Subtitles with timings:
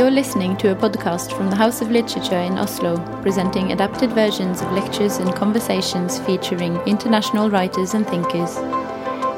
[0.00, 4.62] You're listening to a podcast from the House of Literature in Oslo, presenting adapted versions
[4.62, 8.56] of lectures and conversations featuring international writers and thinkers.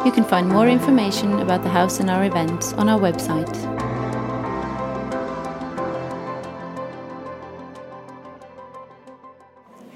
[0.06, 3.52] You can find more information about the house and our events on our website.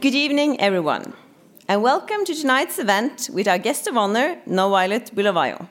[0.01, 1.15] Good evening, everyone,
[1.69, 5.69] and welcome to tonight's event with our guest of honor, NoViolet Bulawayo.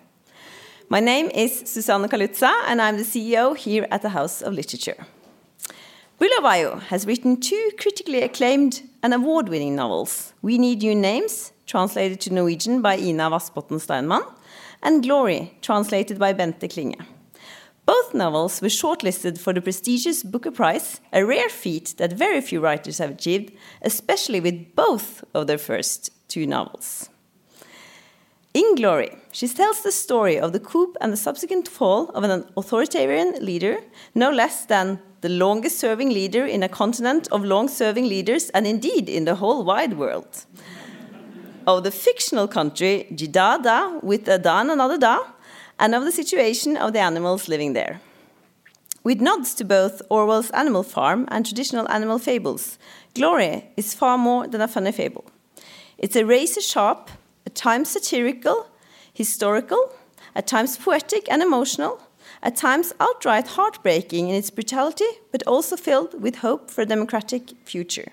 [0.88, 5.08] My name is Susanne Kalutza, and I'm the CEO here at the House of Literature.
[6.20, 12.22] Bulawayo has written two critically acclaimed and award winning novels We Need New Names, translated
[12.22, 14.32] to Norwegian by Ina Vassbotn Steinmann,
[14.84, 17.04] and Glory, translated by Bente Klinge.
[17.88, 22.60] Both novels were shortlisted for the prestigious Booker Prize, a rare feat that very few
[22.60, 27.10] writers have achieved, especially with both of their first two novels.
[28.56, 32.46] In Glory, she tells the story of the coup and the subsequent fall of an
[32.56, 33.80] authoritarian leader,
[34.14, 38.66] no less than the longest serving leader in a continent of long serving leaders, and
[38.66, 40.46] indeed in the whole wide world.
[41.68, 45.20] of the fictional country Jida Da with a Da and another Da,
[45.78, 48.00] and of the situation of the animals living there.
[49.04, 52.78] With nods to both Orwell's Animal Farm and traditional animal fables,
[53.16, 55.26] Glory is far more than a funny fable.
[55.98, 57.10] It's a razor sharp,
[57.46, 58.68] at times satirical,
[59.14, 59.94] historical,
[60.36, 62.02] at times poetic and emotional,
[62.44, 67.52] at times outright heartbreaking in its brutality, but also filled with hope for a democratic
[67.64, 68.12] future.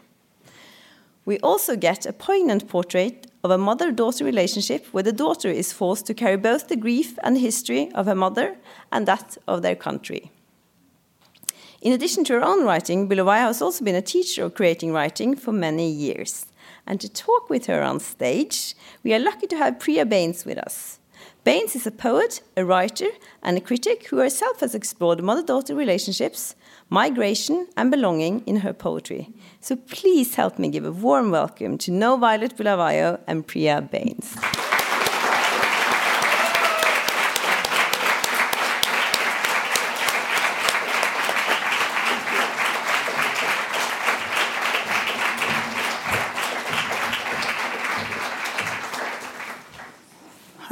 [1.25, 5.72] We also get a poignant portrait of a mother daughter relationship where the daughter is
[5.72, 8.56] forced to carry both the grief and history of her mother
[8.91, 10.30] and that of their country.
[11.80, 15.34] In addition to her own writing, Bulawayo has also been a teacher of creating writing
[15.34, 16.47] for many years.
[16.86, 20.58] And to talk with her on stage, we are lucky to have Priya Bains with
[20.58, 20.98] us.
[21.44, 23.08] Bains is a poet, a writer,
[23.42, 26.55] and a critic who herself has explored mother daughter relationships,
[26.88, 29.31] migration, and belonging in her poetry.
[29.60, 34.37] So please help me give a warm welcome to NoViolet Bulawayo and Priya Bains.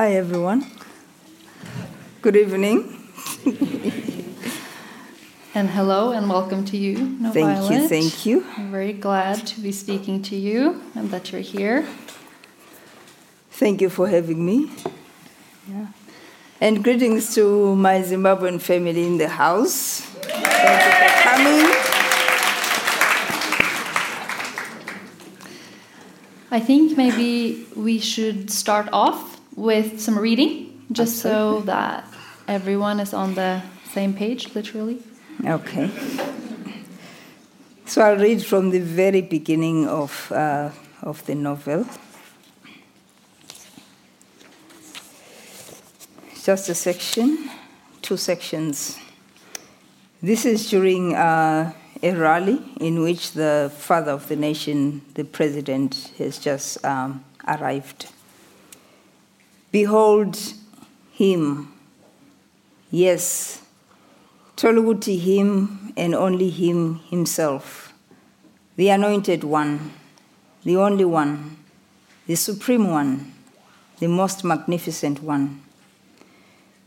[0.01, 0.65] Hi, everyone.
[2.23, 2.79] Good evening.
[5.55, 7.71] and hello, and welcome to you, no Thank Violet.
[7.71, 8.47] you, thank you.
[8.57, 11.87] I'm very glad to be speaking to you and that you're here.
[13.51, 14.71] Thank you for having me.
[15.69, 15.89] Yeah.
[16.63, 20.01] And greetings to my Zimbabwean family in the house.
[20.01, 21.75] Thank you for coming.
[26.51, 31.61] I think maybe we should start off with some reading, just Absolutely.
[31.61, 32.05] so that
[32.49, 33.63] everyone is on the
[33.93, 34.99] same page, literally.
[35.45, 35.91] Okay.
[37.85, 40.71] So I'll read from the very beginning of, uh,
[41.03, 41.87] of the novel.
[46.43, 47.51] Just a section,
[48.01, 48.99] two sections.
[50.23, 51.73] This is during uh,
[52.03, 58.07] a rally in which the father of the nation, the president, has just um, arrived.
[59.73, 60.37] Behold
[61.13, 61.73] him.
[62.91, 63.63] Yes,
[64.57, 67.93] Tholukuthi him and only him himself,
[68.77, 69.93] the anointed one,
[70.65, 71.57] the only one,
[72.27, 73.33] the supreme one,
[74.01, 75.63] the most magnificent one.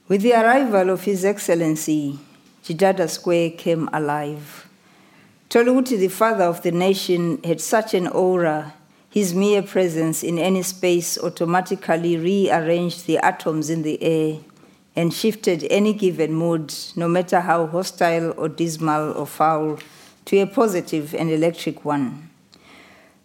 [0.09, 2.19] With the arrival of His Excellency,
[2.63, 4.67] Jidada Square came alive.
[5.49, 8.73] Tholukuthi, the father of the nation, had such an aura
[9.13, 14.39] his mere presence in any space automatically rearranged the atoms in the air
[14.95, 19.77] and shifted any given mood, no matter how hostile or dismal or foul,
[20.25, 22.27] to a positive and electric one.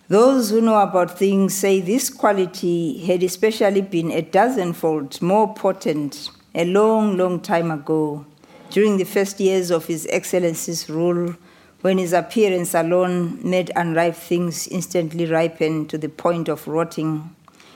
[0.08, 6.28] Those who know about things say this quality had especially been a dozenfold more potent
[6.54, 8.26] a long, long time ago,
[8.68, 11.34] during the first years of His Excellency's rule
[11.80, 17.34] when his appearance alone made unripe things instantly ripen to the point of rotting,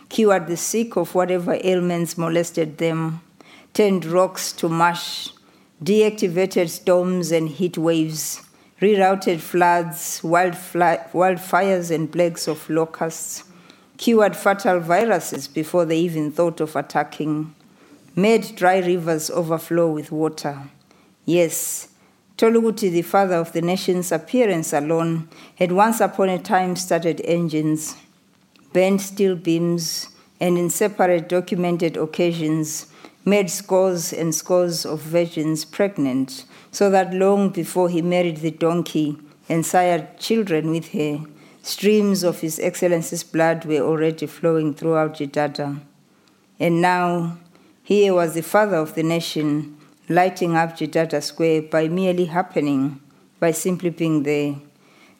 [0.08, 3.20] cured the sick of whatever ailments molested them,
[3.72, 5.30] turned rocks to mush,
[5.82, 8.42] deactivated storms and heat waves,
[8.80, 13.44] rerouted floods, wildfires, and plagues of locusts,
[13.96, 17.54] cured fatal viruses before they even thought of attacking,
[18.16, 20.58] made dry rivers overflow with water.
[21.24, 21.88] Yes,
[22.38, 27.96] Tholukuthi, the father of the nation's appearance alone, had once upon a time started engines,
[28.72, 30.08] bent steel beams,
[30.40, 32.86] and in separate documented occasions,
[33.24, 39.16] made scores and scores of virgins pregnant, so that long before he married the donkey
[39.48, 41.20] and sired children with her,
[41.62, 45.80] streams of His Excellency's blood were already flowing throughout Jidada.
[46.58, 47.38] And now,
[47.82, 49.76] here was the father of the nation
[50.14, 53.00] lighting up Jidada Square by merely happening,
[53.40, 54.56] by simply being there.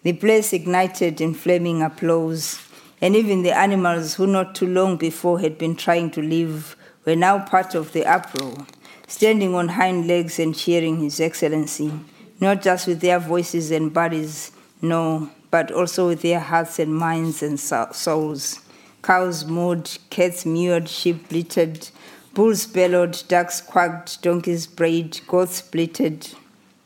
[0.02, 2.60] The place ignited in flaming applause,
[3.00, 7.16] and even the animals who not too long before had been trying to leave were
[7.16, 8.66] now part of the uproar,
[9.06, 11.92] standing on hind legs and cheering His Excellency,
[12.40, 17.42] not just with their voices and bodies, no, but also with their hearts and minds
[17.42, 18.60] and souls.
[19.02, 21.90] Cows mooed, cats mewed, sheep bleated,
[22.34, 26.29] bulls bellowed, ducks quacked, donkeys brayed, goats bleated,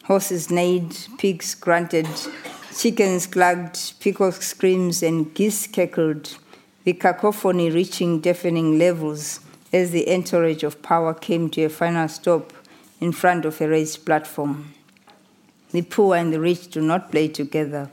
[0.04, 2.08] horses neighed, pigs grunted,
[2.76, 6.36] Chickens clucked, peacocks screamed, and geese cackled,
[6.84, 9.40] the cacophony reaching deafening levels
[9.72, 12.52] as the entourage of power came to a final stop
[13.00, 14.74] in front of a raised platform.
[15.70, 17.90] The poor and the rich do not play together.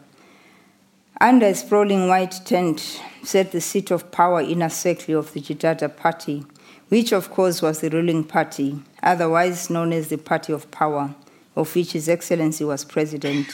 [1.21, 5.95] Under a sprawling white tent sat the seat of power inner circle of the Jidada
[5.95, 6.45] party,
[6.93, 11.15] which of course was the ruling party, otherwise known as the Party of Power,
[11.55, 13.47] of which His Excellency was president.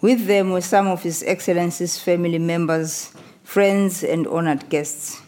[0.00, 3.12] With them were some of His Excellency's family members,
[3.42, 5.20] friends, and honored guests.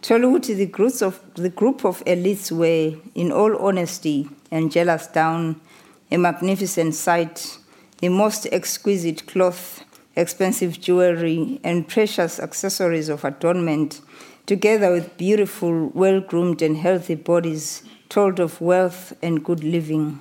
[0.00, 5.60] Tholukuthi, the, the group of elites were, in all honesty and jealous down,
[6.10, 7.58] a magnificent sight,
[7.98, 9.84] the most exquisite cloth,
[10.16, 14.00] expensive jewelry, and precious accessories of adornment,
[14.50, 20.18] together with beautiful, well groomed, and healthy bodies, told of wealth and good living.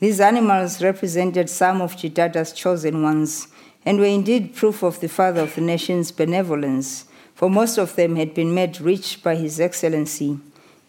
[0.00, 3.48] These animals represented some of Jidada's chosen ones
[3.84, 7.04] and were indeed proof of the father of the nation's benevolence,
[7.34, 10.40] for most of them had been made rich by His Excellency,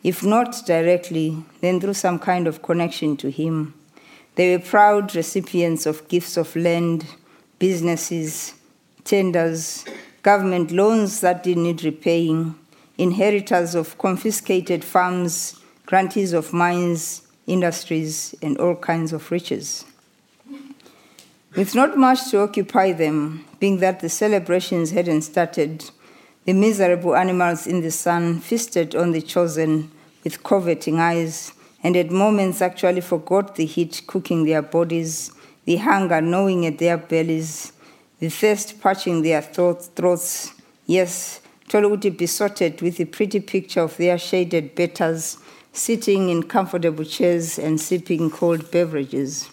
[0.01, 3.73] if not directly, then through some kind of connection to him.
[4.35, 7.05] They were proud recipients of gifts of land,
[7.59, 8.53] businesses,
[9.03, 9.83] tenders,
[10.23, 12.55] government loans that did need repaying,
[12.97, 19.83] inheritors of confiscated farms, grantees of mines, industries, and all kinds of riches.
[21.57, 25.91] With not much to occupy them, being that the celebrations hadn't started,
[26.45, 29.91] the miserable animals in the sun feasted on the chosen
[30.23, 31.51] with coveting eyes,
[31.83, 35.33] and at moments actually forgot the heat cooking their bodies,
[35.65, 37.72] the hunger gnawing at their bellies,
[38.23, 40.53] the thirst parching their throats.
[40.85, 45.37] Yes, Tholukuthi besotted with the pretty picture of their shaded betters
[45.73, 49.49] sitting in comfortable chairs and sipping cold beverages.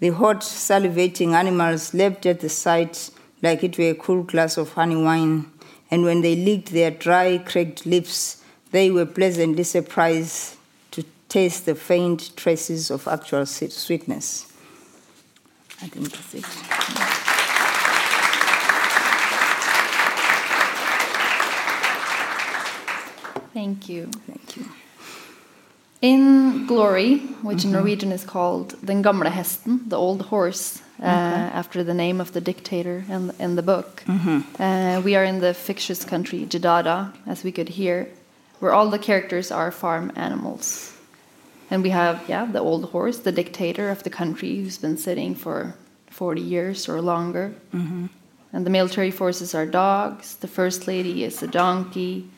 [0.00, 3.10] The hot, salivating animals leapt at the sight
[3.40, 5.52] like it were a cool glass of honey wine,
[5.88, 8.42] and when they licked their dry, cracked lips,
[8.72, 10.56] they were pleasantly surprised
[10.90, 14.52] to taste the faint traces of actual sweetness.
[15.80, 17.27] I think that's it.
[23.52, 24.06] Thank you.
[24.26, 24.64] Thank you.
[26.00, 31.82] In Glory, which in Norwegian is called Den gamle hesten, the old horse, uh, after
[31.82, 34.04] the name of the dictator in, in the book,
[34.60, 38.08] uh, we are in the fictitious country Jidada, as we could hear,
[38.60, 40.92] where all the characters are farm animals.
[41.70, 45.34] And we have, yeah, the old horse, the dictator of the country who's been sitting
[45.34, 45.74] for
[46.10, 47.54] 40 years or longer.
[48.52, 52.30] And the military forces are dogs, the first lady is a donkey,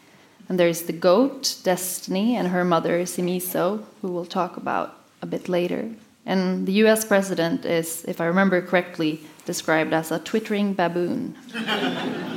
[0.50, 5.48] and there's the goat, Destiny, and her mother, Simiso, who we'll talk about a bit
[5.48, 5.88] later.
[6.26, 11.36] And the US president is, if I remember correctly, described as a twittering baboon.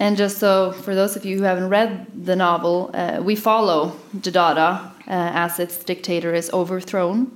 [0.00, 3.96] And just so, for those of you who haven't read the novel, uh, we follow
[4.16, 7.30] Jidada uh, as its dictator is overthrown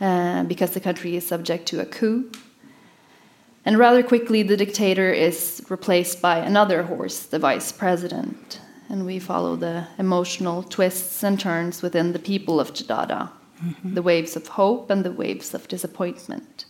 [0.00, 2.30] uh, because the country is subject to a coup.
[3.64, 8.60] And rather quickly, the dictator is replaced by another horse, the vice president.
[8.90, 13.30] And we follow the emotional twists and turns within the people of Jidada
[13.62, 13.94] mm-hmm.
[13.94, 16.66] the waves of hope and the waves of disappointment.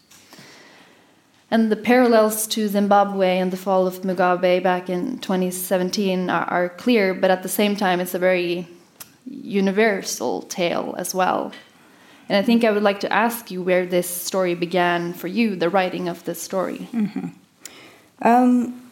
[1.50, 6.68] And the parallels to Zimbabwe and the fall of Mugabe back in 2017 are, are
[6.70, 8.66] clear, but at the same time, it's a very
[9.26, 11.52] universal tale as well.
[12.28, 15.56] And I think I would like to ask you where this story began for you,
[15.56, 16.88] the writing of this story.
[18.22, 18.90] Um,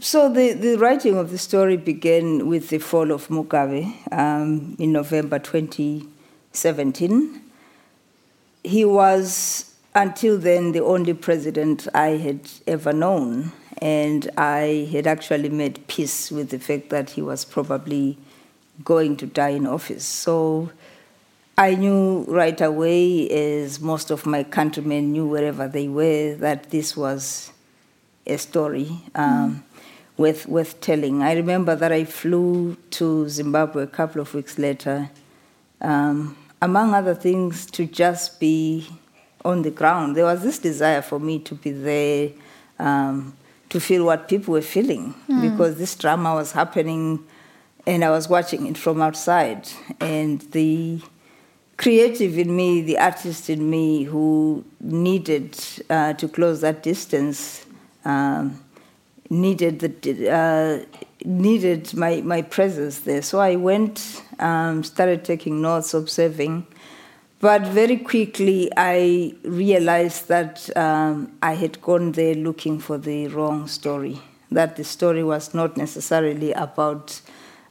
[0.00, 4.92] so the, the writing of the story began with the fall of Mugabe um, in
[4.92, 7.40] November 2017.
[8.62, 15.48] He was, until then, the only president I had ever known, and I had actually
[15.48, 18.18] made peace with the fact that he was probably
[18.84, 20.04] going to die in office.
[20.04, 20.70] So
[21.56, 26.96] I knew right away, as most of my countrymen knew wherever they were, that this
[26.96, 27.52] was
[28.26, 29.82] a story um, mm.
[30.16, 31.22] worth, worth telling.
[31.22, 35.10] I remember that I flew to Zimbabwe a couple of weeks later,
[35.80, 38.88] um, among other things, to just be
[39.44, 40.16] on the ground.
[40.16, 42.30] There was this desire for me to be there,
[42.80, 43.36] um,
[43.68, 45.52] to feel what people were feeling, mm.
[45.52, 47.24] because this drama was happening
[47.86, 49.68] and I was watching it from outside.
[50.00, 51.00] And the
[51.76, 55.58] creative in me, the artist in me who needed
[55.90, 57.66] uh, to close that distance,
[58.04, 58.62] um,
[59.30, 60.84] needed the uh,
[61.24, 63.22] needed my, my presence there.
[63.22, 66.66] So I went, um, started taking notes, observing,
[67.40, 73.68] but very quickly I realized that um, I had gone there looking for the wrong
[73.68, 74.20] story.
[74.50, 77.20] That the story was not necessarily about.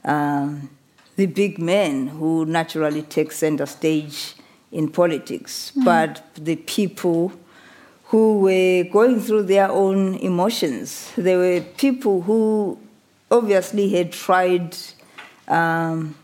[0.04, 0.70] Um,
[1.16, 4.34] the big men who naturally take center stage
[4.72, 5.84] in politics, mm.
[5.84, 7.32] but the people
[8.06, 11.12] who were going through their own emotions.
[11.16, 12.78] There were people who
[13.30, 14.76] obviously had tried
[15.48, 16.14] um,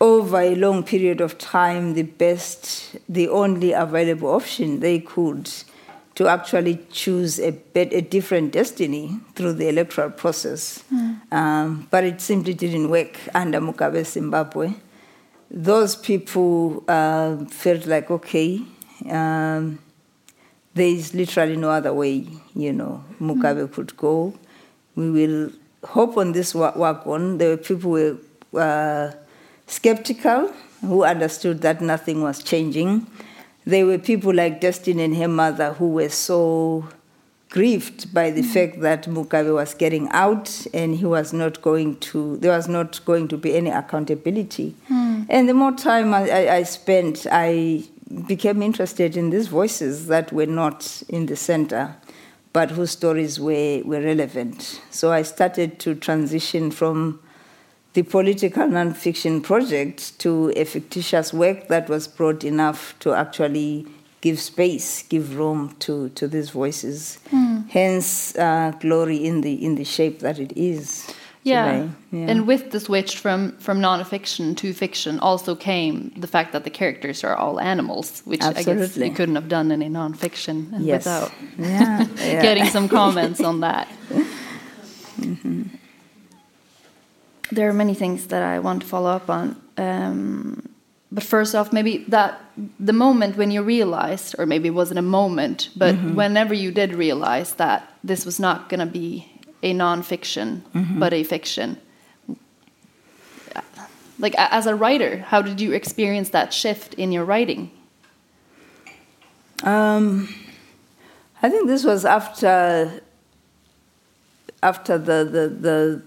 [0.00, 5.50] over a long period of time the best, the only available option they could
[6.14, 10.82] to actually choose a, a different destiny through the electoral process.
[10.92, 11.07] Mm.
[11.30, 14.72] Um, but it simply didn't work under Mugabe Zimbabwe.
[15.50, 18.62] Those people uh, felt like, okay,
[19.10, 19.78] um,
[20.74, 23.72] there is literally no other way, you know, Mugabe mm.
[23.72, 24.34] could go.
[24.94, 25.52] We will
[25.84, 27.38] hope on this wagon.
[27.38, 28.18] There were people who
[28.52, 29.12] were uh,
[29.66, 33.06] skeptical, who understood that nothing was changing
[33.68, 36.88] there were people like Destiny and her mother who were so
[37.50, 38.52] grieved by the mm.
[38.52, 43.02] fact that Mugabe was getting out and he was not going to, there was not
[43.04, 44.74] going to be any accountability.
[44.90, 45.26] Mm.
[45.28, 47.84] And the more time I, I, spent, I
[48.26, 51.96] became interested in these voices that were not in the center,
[52.52, 54.80] but whose stories were, were relevant.
[54.90, 57.20] So I started to transition from
[57.94, 63.86] the political nonfiction project to a fictitious work that was broad enough to actually
[64.20, 67.18] give space, give room to, to these voices.
[67.30, 67.68] Mm.
[67.68, 71.06] Hence, uh, glory in the in the shape that it is.
[71.44, 71.88] Yeah.
[72.10, 72.26] yeah.
[72.26, 76.70] and with the switch from from nonfiction to fiction also came the fact that the
[76.70, 78.72] characters are all animals, which Absolutely.
[78.72, 81.04] I guess you couldn't have done any nonfiction yes.
[81.04, 82.42] without yeah.
[82.42, 83.88] getting some comments on that.
[85.20, 85.78] Mm -hmm
[87.50, 89.60] there are many things that I want to follow up on.
[89.76, 90.67] Um,
[91.10, 92.40] but first off, maybe that
[92.78, 96.14] the moment when you realized, or maybe it wasn't a moment, but mm -hmm.
[96.14, 99.24] whenever you did realize that this was not going to be
[99.62, 100.98] a nonfiction, mm -hmm.
[100.98, 101.76] but a fiction.
[104.18, 107.70] Like as a writer, how did you experience that shift in your writing?
[109.62, 110.28] Um,
[111.42, 113.02] I think this was after
[114.62, 116.02] after the the the,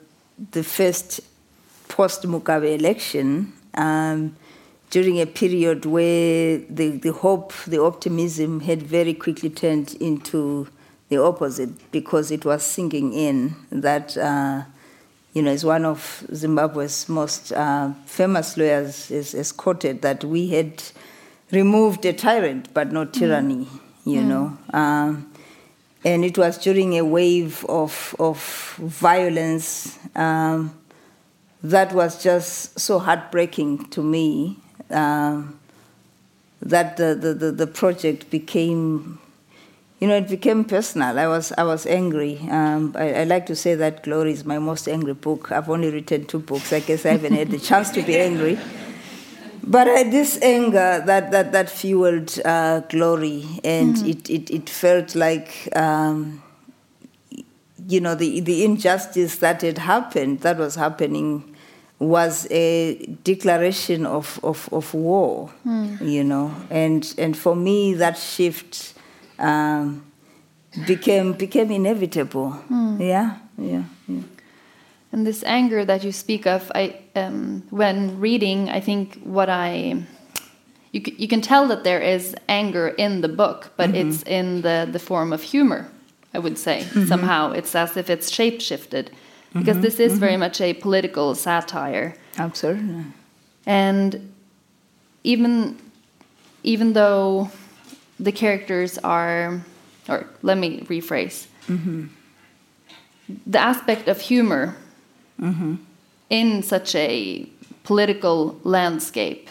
[0.52, 1.22] the first
[1.88, 4.36] post Mugabe election, um,
[4.92, 10.68] during a period where the, the hope, the optimism had very quickly turned into
[11.08, 14.64] the opposite because it was sinking in that, uh,
[15.34, 20.84] you know, as one of Zimbabwe's most uh, famous lawyers has, quoted that we had
[21.52, 23.80] removed a tyrant but not tyranny, mm.
[24.04, 24.26] you mm.
[24.26, 24.58] know.
[24.74, 25.32] Um,
[26.04, 29.98] and it was during a wave of, of violence.
[30.18, 30.78] Um,
[31.64, 34.61] that was just so heartbreaking to me
[34.92, 35.60] um,
[36.62, 39.20] that the, the, the, the, project became,
[40.00, 41.18] you know, it became personal.
[41.18, 42.40] I was, I was angry.
[42.50, 45.52] Um, I, I, like to say that Glory is my most angry book.
[45.52, 46.72] I've only written two books.
[46.72, 48.60] I guess I haven't had the chance to be angry.
[49.64, 54.10] But I had this anger that, that, that fueled uh, Glory, and mm-hmm.
[54.10, 55.70] it, it, it felt like.
[55.76, 56.44] Um,
[57.88, 61.51] you know the the injustice that had happened that was happening
[62.02, 66.02] was a declaration of, of, of war, mm.
[66.02, 68.96] you know, and and for me that shift
[69.38, 70.04] um,
[70.88, 72.58] became became inevitable.
[72.72, 73.00] Mm.
[73.00, 74.24] Yeah, yeah, yeah.
[75.12, 80.04] And this anger that you speak of, I um, when reading, I think what I
[80.92, 84.10] you you can tell that there is anger in the book, but mm -hmm.
[84.10, 85.86] it's in the the form of humor.
[86.34, 87.08] I would say -hmm.
[87.08, 89.12] somehow it's as if it's shape shifted
[89.54, 90.20] because mm -hmm, this is mm -hmm.
[90.20, 90.40] very mm-hmm.
[90.40, 92.16] much a political satire.
[92.38, 93.04] Absolutely.
[93.66, 94.32] And
[95.24, 95.78] even
[96.64, 97.50] even though
[98.20, 99.62] the characters are,
[100.08, 102.10] or let me rephrase, mm -hmm.
[103.52, 104.76] the aspect of humor
[105.40, 105.76] mm-hmm.
[106.30, 107.46] in such a
[107.84, 109.50] political landscape,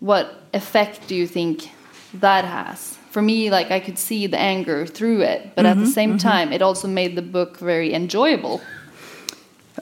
[0.00, 1.70] what effect do you think
[2.20, 2.98] that has?
[3.12, 6.50] For me, like I could see the anger through it, but at the same time,
[6.50, 8.62] it also made the book very enjoyable.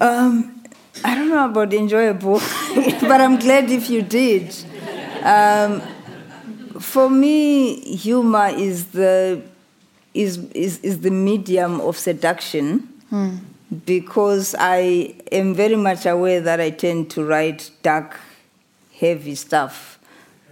[0.01, 0.61] Um,
[1.05, 2.41] I don't know about enjoyable,
[3.01, 4.53] but I'm glad if you did.
[5.23, 5.81] Um,
[6.81, 9.43] for me, humor is the
[10.13, 12.89] is, is, is the medium of seduction
[13.85, 18.19] because I am very much aware that I tend to write dark,
[18.99, 20.00] heavy stuff.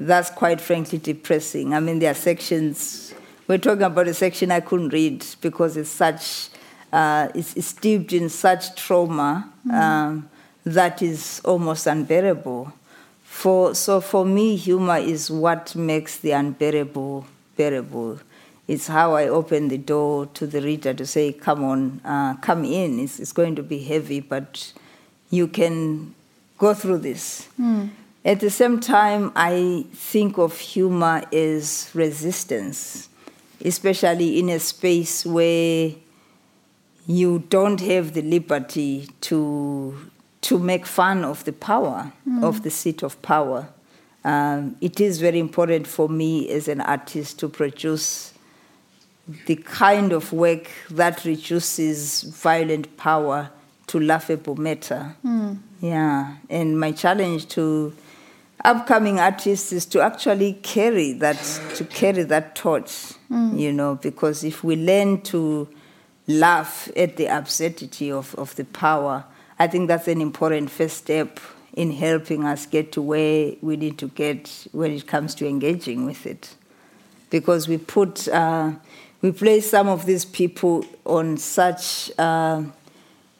[0.00, 1.74] That's quite frankly depressing.
[1.74, 3.14] I mean, there are sections.
[3.46, 6.48] We're talking about a section I couldn't read because it's such,
[6.92, 10.28] uh, it's, it's steeped in such trauma um,
[10.64, 12.72] that is almost unbearable.
[13.24, 17.26] For, so for me, humor is what makes the unbearable
[17.56, 18.20] bearable.
[18.66, 22.64] It's how I open the door to the reader to say, come on, uh, come
[22.64, 22.98] in.
[23.00, 24.72] It's, it's going to be heavy, but
[25.30, 26.14] you can
[26.58, 27.48] go through this.
[28.28, 33.08] At the same time, I think of humor as resistance,
[33.64, 35.92] especially in a space where
[37.06, 39.96] you don't have the liberty to
[40.42, 43.70] to make fun of the power of the seat of power.
[44.24, 48.34] Um, it is very important for me as an artist to produce
[49.46, 53.48] the kind of work that reduces violent power
[53.86, 55.16] to laughable matter.
[55.80, 57.94] Yeah, and my challenge to
[58.64, 61.36] upcoming artists is to actually carry that
[61.76, 63.12] to carry that torch.
[63.58, 65.68] You know, because if we learn to
[66.26, 69.24] laugh at the absurdity of, of the power,
[69.58, 71.40] I think that's an important first step
[71.74, 76.06] in helping us get to where we need to get when it comes to engaging
[76.06, 76.54] with it.
[77.30, 78.72] Because we put, uh,
[79.20, 82.62] we place some of these people on such uh,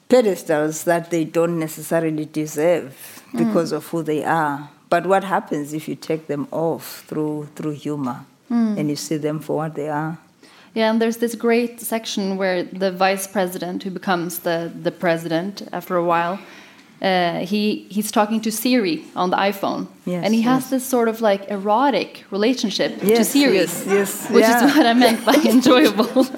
[0.09, 4.71] pedestals that they don't necessarily deserve because of who they are.
[4.91, 9.41] But what happens if you take them off through through humor and you see them
[9.41, 10.17] for what they are?
[10.75, 15.63] Yeah, and there's this great section where the vice president, who becomes the, the president
[15.73, 16.39] after a while,
[17.03, 21.09] uh, he he's talking to Siri on the iPhone, Yes, and he has this sort
[21.09, 24.65] of like erotic relationship to Siri, yes, yes, which yeah.
[24.67, 26.27] is what I meant by enjoyable.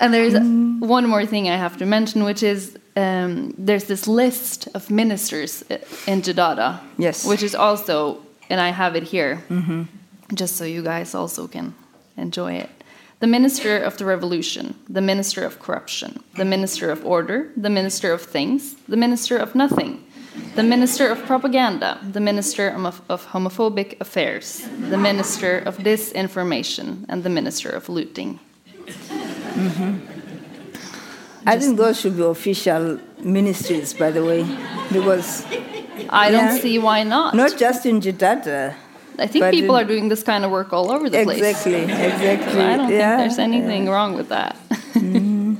[0.00, 0.80] and there's Mm.
[0.80, 5.62] one more thing I have to mention, which is um, there's this list of ministers
[5.70, 7.24] uh, in Jidada, Yes.
[7.24, 9.42] which is also, and I have it here,
[10.34, 11.74] just so you guys also can
[12.16, 12.70] enjoy it.
[13.20, 18.12] The Minister of the Revolution, the Minister of Corruption, the Minister of Order, the Minister
[18.14, 20.02] of Things, the Minister of Nothing,
[20.54, 27.22] the Minister of Propaganda, the Minister of, of Homophobic Affairs, the Minister of Disinformation, and
[27.22, 28.38] the Minister of Looting.
[31.50, 32.98] I think those should be official
[33.36, 34.42] ministries, by the way,
[34.96, 35.44] because
[36.08, 36.64] I don't Yeah.
[36.64, 37.34] see why not.
[37.34, 38.74] not just in Jidada.
[39.18, 41.38] I think but people in- are doing this kind of work all over the place.
[41.38, 42.62] Exactly, exactly.
[42.62, 43.16] I don't yeah.
[43.16, 44.56] think there's anything wrong with that.
[44.94, 45.56] Mm-hmm.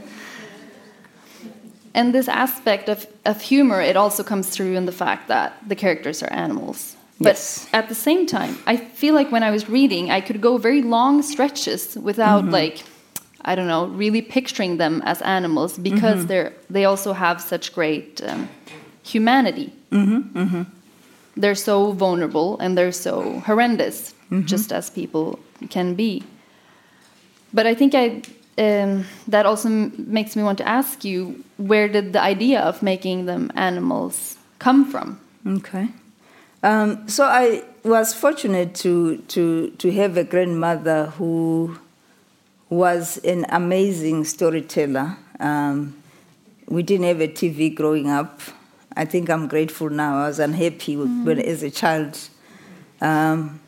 [1.94, 5.74] and this aspect of, of humor, it also comes through in the fact that the
[5.74, 6.96] characters are animals.
[7.18, 7.68] But Yes.
[7.72, 10.82] at the same time, I feel like when I was reading, I could go very
[10.82, 12.52] long stretches without mm-hmm.
[12.60, 12.76] like,
[13.44, 18.20] I don't know, really picturing them as animals because they're they also have such great
[18.22, 18.48] um,
[19.02, 19.72] humanity.
[21.36, 25.38] They're so vulnerable and they're so horrendous, just as people
[25.70, 26.22] can be.
[27.52, 28.22] But I think I
[28.58, 32.82] um, that also m- makes me want to ask you where did the idea of
[32.82, 35.18] making them animals come from?
[35.46, 35.88] Okay.
[36.62, 41.78] Um, so I was fortunate to, to, to have a grandmother who
[42.70, 45.16] was an amazing storyteller.
[45.40, 46.00] Um,
[46.68, 48.40] we didn't have a TV growing up.
[48.96, 50.22] I think I'm grateful now.
[50.22, 52.16] I was unhappy with, when, as a child.
[53.00, 53.60] Um,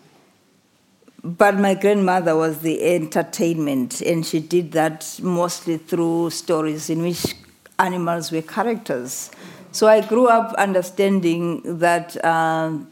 [1.25, 7.35] but my grandmother was the entertainment, and she did that mostly through stories in which
[7.79, 9.31] animals were characters.
[9.73, 12.89] So I grew up understanding that, um,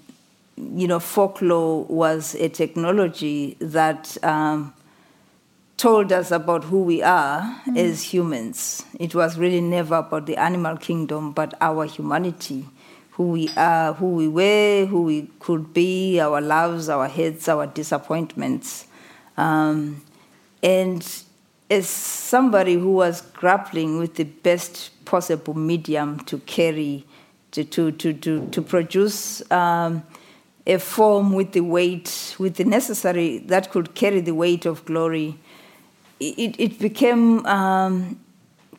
[0.56, 4.72] you know, folklore was a technology that um,
[5.80, 8.84] told us about who we are as humans.
[8.98, 12.66] It was really never about the animal kingdom, but our humanity,
[13.12, 17.66] who we are, who we were, who we could be, our loves, our hates, our
[17.66, 18.88] disappointments.
[19.38, 20.02] Um,
[20.62, 21.00] and
[21.70, 27.06] as somebody who was grappling with the best possible medium to carry,
[27.52, 30.02] to, to, to, to, to produce um,
[30.66, 35.38] a form with the weight, with the necessary, that could carry the weight of glory,
[36.20, 38.20] it, it became um,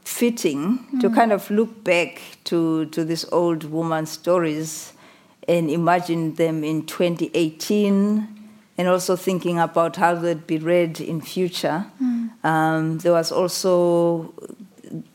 [0.03, 4.93] fitting to kind of look back to, to this old woman's stories
[5.47, 8.27] and imagine them in 2018
[8.77, 11.85] and also thinking about how they'd be read in future.
[12.43, 14.33] Um, there was also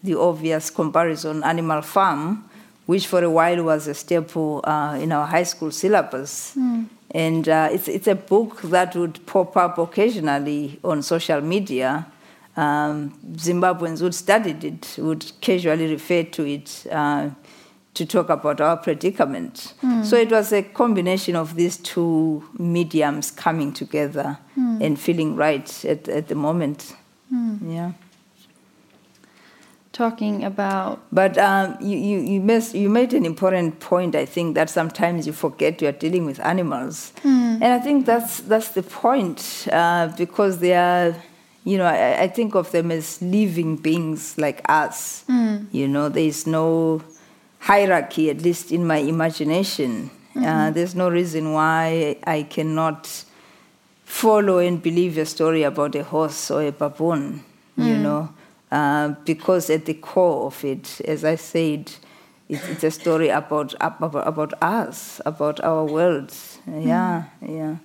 [0.02, 2.48] the obvious comparison Animal Farm,
[2.86, 6.56] which for a while was a staple uh, in our high school syllabus.
[7.10, 12.06] And uh, it's, it's a book that would pop up occasionally on social media.
[12.56, 17.28] Um, Zimbabweans who studied it would casually refer to it uh,
[17.92, 19.74] to talk about our predicament.
[20.02, 26.08] So it was a combination of these two mediums coming together and feeling right at,
[26.08, 26.94] at the moment.
[27.30, 27.92] Yeah.
[29.92, 34.54] Talking about But um, you, you, you, missed, you made an important point, I think,
[34.54, 37.12] that sometimes you forget you are dealing with animals.
[37.24, 41.14] And I think that's, that's the point, uh, because they are,
[41.66, 45.24] you know, I, I think of them as living beings like us.
[45.72, 47.02] You know, there is no
[47.58, 50.10] hierarchy, at least in my imagination.
[50.36, 53.24] Uh, there's no reason why I cannot
[54.04, 57.42] follow and believe a story about a horse or a baboon,
[57.76, 58.28] you know,
[58.70, 61.90] uh, because at the core of it, as I said,
[62.48, 66.32] it's, it's a story about, about about us, about our world.
[66.68, 67.76] Yeah, yeah.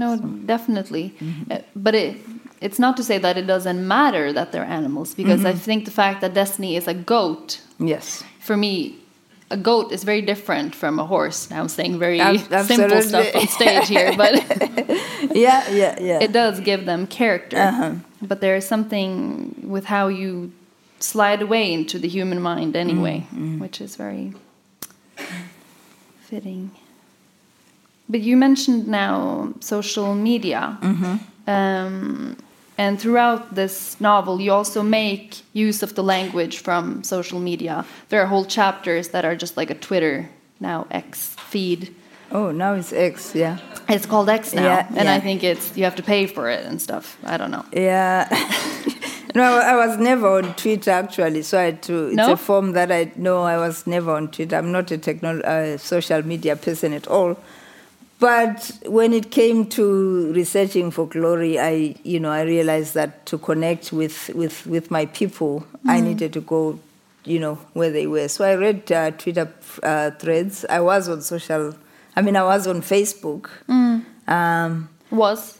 [0.00, 0.08] No,
[0.46, 1.04] definitely,
[1.50, 2.16] Uh, but it
[2.66, 5.90] it's not to say that it doesn't matter that they're animals because I think the
[6.02, 8.22] fact that Destiny is a goat Yes.
[8.40, 8.74] for me.
[9.52, 11.50] A goat is very different from a horse.
[11.50, 14.32] Now I'm saying very Ab- simple stuff on stage here, but
[15.46, 16.22] Yeah, yeah, yeah.
[16.26, 17.58] it does give them character.
[17.58, 17.92] Uh-huh.
[18.30, 19.10] But there is something
[19.74, 20.50] with how you
[21.00, 23.18] slide away into the human mind anyway,
[23.64, 24.32] which is very
[26.28, 26.70] fitting.
[28.10, 30.76] But you mentioned now social media.
[31.46, 32.36] Um,
[32.76, 37.84] and throughout this novel, you also make use of the language from social media.
[38.08, 41.94] There are whole chapters that are just like a Twitter, now X feed.
[42.32, 43.58] oh, now it's X, yeah.
[43.88, 46.64] It's called X now, Yeah, and I think it's you have to pay for it
[46.64, 47.16] and stuff.
[47.24, 47.64] I don't know.
[47.72, 48.28] Yeah.
[49.34, 52.06] no, I was never on Twitter actually, so I had to.
[52.08, 52.32] It's No?
[52.32, 54.56] a form that I no, I was never on Twitter.
[54.56, 57.36] I'm not a uh, social media person at all.
[58.20, 63.38] But when it came to researching for glory, I you know I realized that to
[63.38, 66.78] connect with with with my people, I needed to go,
[67.24, 68.28] you know, where they were.
[68.28, 69.52] So I read uh, Twitter
[69.82, 70.66] uh, threads.
[70.68, 71.74] I was on social.
[72.14, 73.48] I mean, I was on Facebook.
[74.28, 75.58] Um, Was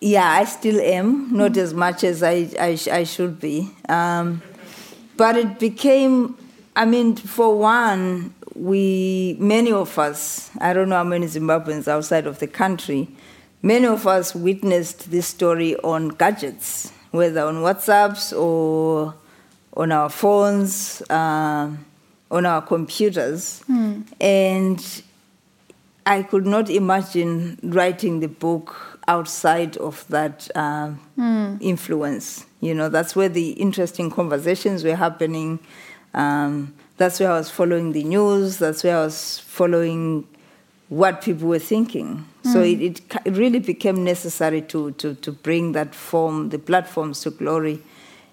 [0.00, 3.68] yeah, I still am, not as much as I, I, sh- I should be.
[3.88, 4.42] Um,
[5.16, 6.36] but it became,
[6.76, 12.26] I mean, for one, we, many of us, I don't know how many Zimbabweans outside
[12.26, 13.08] of the country,
[13.62, 19.14] many of us witnessed this story on gadgets, whether on WhatsApps or
[19.76, 21.84] on our phones, um,
[22.30, 23.62] on our computers.
[24.20, 25.02] And
[26.04, 31.00] I could not imagine writing the book outside of that um,
[31.60, 32.44] influence.
[32.60, 35.60] You know, that's where the interesting conversations were happening.
[36.14, 38.58] Um, that's where I was following the news.
[38.58, 40.26] That's where I was following
[40.88, 42.26] what people were thinking.
[42.44, 47.20] So it, it, it really became necessary to, to, to bring that form, the platforms
[47.22, 47.82] to glory.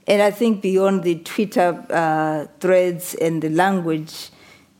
[0.08, 4.30] And I think beyond the Twitter uh, threads and the language,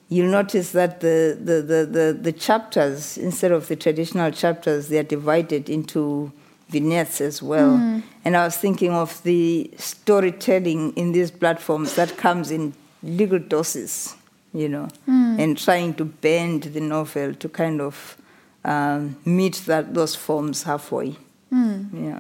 [0.08, 4.98] you'll notice that the, the, the, the, the chapters, instead of the traditional chapters, they
[5.00, 6.32] are divided into
[6.70, 8.02] vignettes as well.
[8.24, 12.74] And I was thinking of the storytelling in these platforms that comes in
[13.06, 14.16] little doses,
[14.54, 15.36] you know, hmm.
[15.40, 18.18] and trying to bend the novel to kind of
[18.64, 21.16] um, meet that, those forms halfway.
[21.50, 22.06] Hmm.
[22.06, 22.20] Yeah.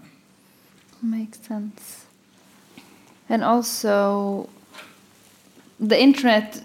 [1.02, 2.06] makes sense.
[3.28, 4.50] And also,
[5.80, 6.64] the internet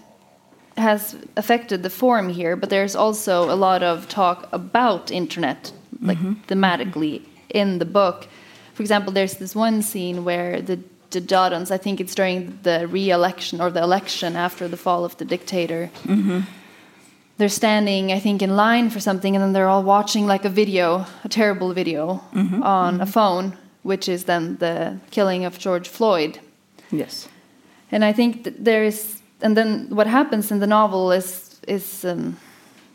[0.77, 6.17] has affected the form here, but there's also a lot of talk about internet, like
[6.17, 6.33] mm-hmm.
[6.47, 8.27] thematically in the book.
[8.73, 10.79] For example, there's this one scene where the
[11.11, 15.15] the Dodons, I think it's during the re-election or the election after the fall of
[15.17, 15.89] the dictator.
[16.03, 16.41] Mm-hmm.
[17.37, 20.49] They're standing, I think, in line for something, and then they're all watching like a
[20.49, 22.63] video, a terrible video, mm-hmm.
[22.63, 23.11] on a mm-hmm.
[23.11, 26.39] phone, which is then the killing of George Floyd.
[26.91, 27.27] Yes.
[27.91, 32.05] And I think that there is, and then what happens in the novel is is
[32.05, 32.37] um,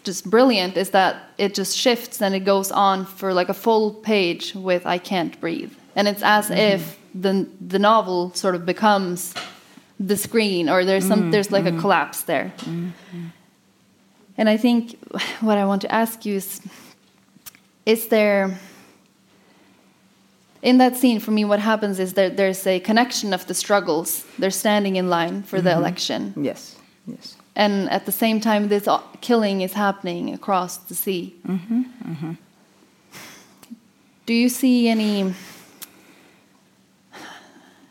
[0.05, 0.77] just brilliant.
[0.77, 4.87] Is that it just shifts and it goes on for like a full page with
[4.87, 9.35] "I can't breathe," and it's as if the the novel sort of becomes
[9.99, 11.31] the screen, or there's some mm-hmm.
[11.31, 11.81] there's like a mm-hmm.
[11.81, 12.53] collapse there.
[12.59, 13.27] Mm-hmm.
[14.39, 14.99] And I think
[15.41, 16.61] what I want to ask you is:
[17.85, 18.59] Is there
[20.63, 24.25] in that scene, for me, what happens is that there's a connection of the struggles.
[24.39, 26.77] They're standing in line for the election, Yes,
[27.07, 27.37] yes.
[27.55, 28.89] and at the same time, this
[29.21, 31.37] killing is happening across the sea.
[34.27, 35.35] Do you see any?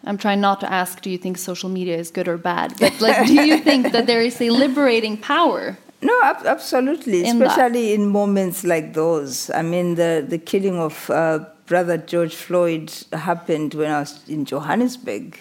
[0.06, 1.02] I'm trying not to ask.
[1.02, 2.74] Do you think social media is good or bad?
[2.80, 5.78] But like, do you think that there is a liberating power?
[6.02, 7.48] No, ab- absolutely, In that.
[7.48, 9.50] especially in moments like those.
[9.50, 14.46] I mean, the, the killing of uh, brother George Floyd happened when I was in
[14.46, 15.38] Johannesburg.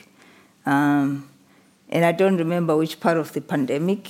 [0.64, 1.28] Um,
[1.90, 4.08] and I don't remember which part of the pandemic.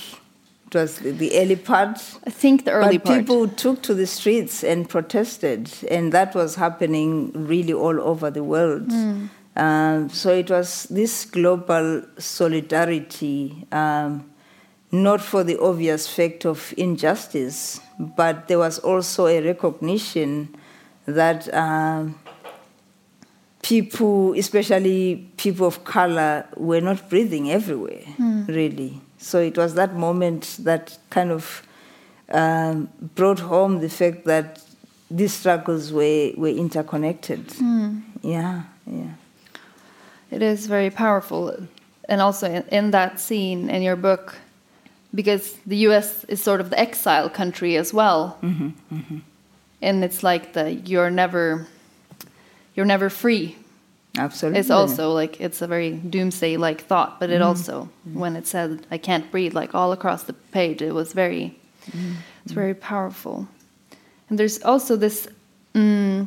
[0.66, 1.98] It was the, the early part.
[2.26, 3.20] I think the early but part.
[3.20, 8.44] people took to the streets and protested, and that was happening really all over the
[8.44, 8.90] world.
[8.92, 9.26] Hmm.
[9.56, 14.30] Um, so it was this global solidarity, um,
[14.90, 20.56] not for the obvious fact of injustice, but there was also a recognition
[21.06, 22.18] that um,
[23.62, 28.02] people, especially people of color, were not breathing everywhere,
[28.48, 29.00] really.
[29.18, 31.62] So it was that moment that kind of
[32.30, 34.60] um, brought home the fact that
[35.10, 37.52] these struggles were, were interconnected.
[38.22, 39.12] Yeah, yeah.
[40.34, 41.56] It is very powerful.
[42.08, 44.34] And also in, in that scene in your book,
[45.14, 48.36] because the US is sort of the exile country as well.
[48.42, 49.18] Mm-hmm, mm-hmm.
[49.80, 51.68] And it's like the you're never
[52.74, 53.56] you're never free.
[54.18, 54.60] Absolutely.
[54.60, 58.46] It's also like it's a very doomsday like thought, but it mm-hmm, also when it
[58.46, 61.56] said I can't breathe like all across the page, it was very
[62.44, 63.46] it's very powerful.
[64.28, 65.28] And there's also this
[65.74, 66.26] mm,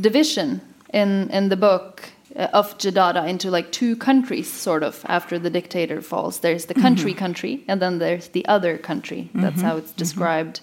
[0.00, 0.60] division
[0.92, 5.50] in in the book Uh, of Jidada into like two countries, sort of after the
[5.50, 6.40] dictator falls.
[6.40, 7.18] There's the country mm-hmm.
[7.20, 9.30] country, and then there's the other country.
[9.34, 9.64] That's mm-hmm.
[9.64, 9.98] how it's mm-hmm.
[9.98, 10.60] described.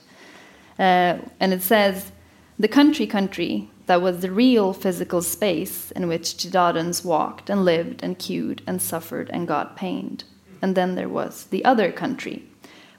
[0.78, 2.12] Uh, and it says
[2.60, 8.04] the country country that was the real physical space in which Jidadans walked and lived
[8.04, 10.26] and queued and suffered and got pained.
[10.62, 12.44] And then there was the other country,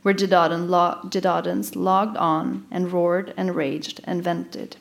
[0.01, 0.99] where Jidadan lo-
[1.75, 4.77] logged on and roared and raged and vented.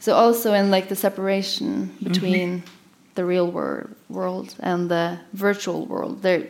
[0.00, 2.64] So also in like the separation between
[3.14, 6.46] the real wor- world and the virtual world, there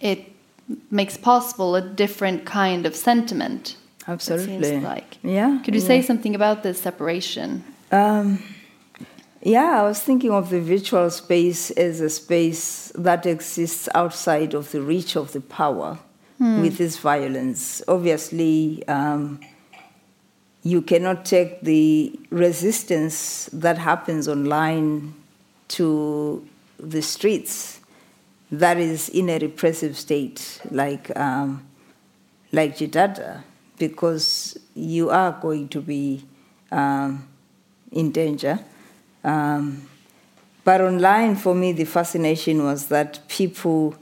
[0.00, 0.32] it
[0.90, 3.76] makes possible a different kind of sentiment.
[4.06, 4.80] Absolutely.
[4.80, 5.18] like.
[5.22, 5.60] Yeah.
[5.64, 5.86] Could you yeah.
[5.86, 7.64] say something about this separation?
[7.92, 8.42] Um,
[9.42, 14.70] yeah, I was thinking of the virtual space as a space that exists outside of
[14.70, 15.98] the reach of the power
[16.38, 17.82] with this violence.
[17.86, 19.40] Obviously, um,
[20.62, 25.14] you cannot take the resistance that happens online
[25.68, 26.46] to
[26.78, 27.80] the streets
[28.50, 31.64] that is in a repressive state like um,
[32.52, 33.42] like Jidada
[33.78, 36.24] because you are going to be
[36.70, 37.26] um,
[37.90, 38.58] in danger.
[39.24, 39.88] Um,
[40.64, 43.96] but online, for me, the fascination was that people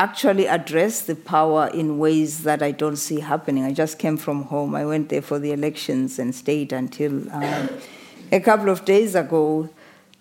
[0.00, 3.64] actually address the power in ways that I don't see happening.
[3.64, 4.74] I just came from home.
[4.74, 7.68] I went there for the elections and stayed until um,
[8.32, 9.68] a couple of days ago.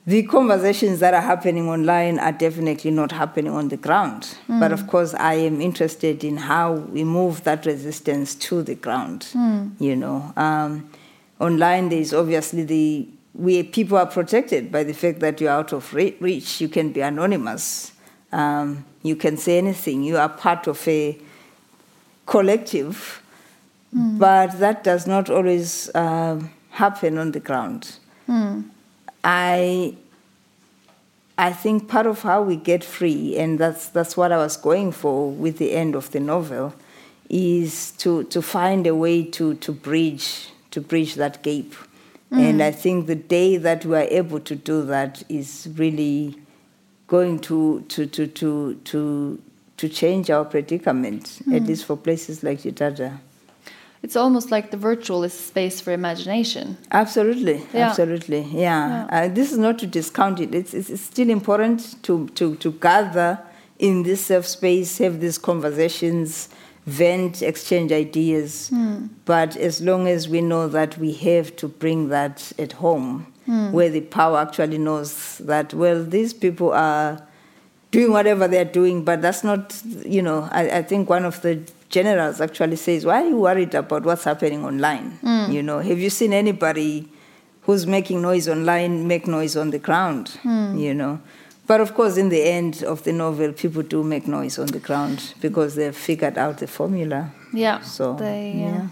[0.06, 4.36] The conversations that are happening online are definitely not happening on the ground.
[4.48, 9.28] But of course, I am interested in how we move that resistance to the ground.
[9.80, 10.90] You know, um,
[11.40, 15.72] online there is obviously the we people are protected by the fact that you're out
[15.72, 16.60] of re- reach.
[16.60, 17.94] You can be anonymous.
[18.32, 20.04] Um, you can say anything.
[20.04, 21.18] You are part of a
[22.26, 23.22] collective,
[23.94, 24.18] hmm.
[24.18, 27.98] but that does not always um, happen on the ground.
[28.26, 28.62] Hmm.
[29.24, 29.96] I
[31.38, 34.92] I think part of how we get free, and that's that's what I was going
[34.92, 36.74] for with the end of the novel,
[37.30, 41.66] is to, to find a way to, to bridge to bridge that gap.
[42.30, 42.40] Hmm.
[42.40, 46.36] And I think the day that we are able to do that is really
[47.10, 49.42] going to to to to to,
[49.78, 53.20] to change our predicament, at least for places like Jidada.
[54.02, 56.78] It's almost like the virtual is space for imagination.
[56.92, 57.90] Absolutely, Yeah.
[57.90, 59.08] absolutely, yeah.
[59.12, 60.56] Uh, this is not to discount it.
[60.56, 63.40] It's, it's, it's still important to, to, to gather
[63.78, 66.48] in this safe space, have these conversations,
[66.86, 68.72] vent, exchange ideas.
[69.26, 73.72] But as long as we know that we have to bring that at home, Hmm.
[73.72, 77.20] where the power actually knows that, well, these people are
[77.90, 81.60] doing whatever they're doing, but that's not, you know, I, I think one of the
[81.90, 85.14] generals actually says, why are you worried about what's happening online?
[85.22, 85.52] Hmm.
[85.52, 87.10] You know, have you seen anybody
[87.64, 90.30] who's making noise online make noise on the ground?
[90.44, 90.78] Hmm.
[90.78, 91.20] You know,
[91.66, 94.80] but of course, in the end of the novel, people do make noise on the
[94.80, 97.32] ground because they've figured out the formula.
[97.52, 97.80] Yeah.
[97.82, 98.88] So, they, uh, yeah.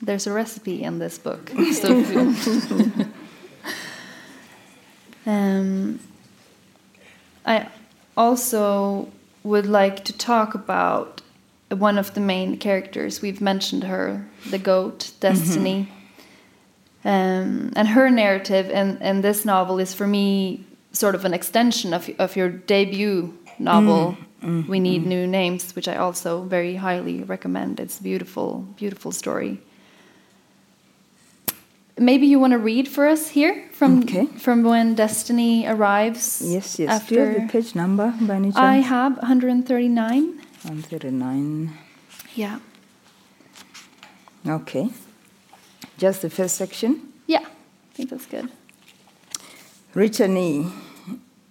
[0.00, 1.52] There's a recipe in this book.
[1.72, 2.02] So
[5.26, 6.00] Um,
[7.44, 7.68] I
[8.16, 9.10] also
[9.42, 11.20] would like to talk about
[11.70, 13.20] one of the main characters.
[13.20, 15.88] We've mentioned her, the goat, Destiny.
[17.04, 21.92] Um, and her narrative in, in this novel is for me sort of an extension
[21.92, 24.16] of, of your debut novel,
[24.68, 27.80] We Need New Names, which I also very highly recommend.
[27.80, 29.60] It's a beautiful, beautiful story.
[31.98, 34.26] Maybe you want to read for us here from Okay.
[34.38, 36.42] from when Destiny arrives.
[36.44, 36.78] Yes, yes.
[36.78, 38.56] Do you have After the page number by any chance?
[38.58, 40.38] I have 139.
[40.62, 41.72] 139.
[42.34, 42.58] Yeah.
[44.46, 44.90] Okay.
[45.96, 47.00] Just the first section.
[47.26, 47.40] Yeah.
[47.40, 48.50] I think that's good.
[49.94, 50.66] Brittany,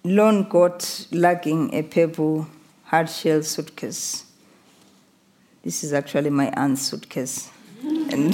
[0.04, 2.46] lone goat lugging a purple
[2.84, 4.24] hard shell suitcase.
[5.64, 7.50] This is actually my aunt's suitcase.
[7.82, 8.32] and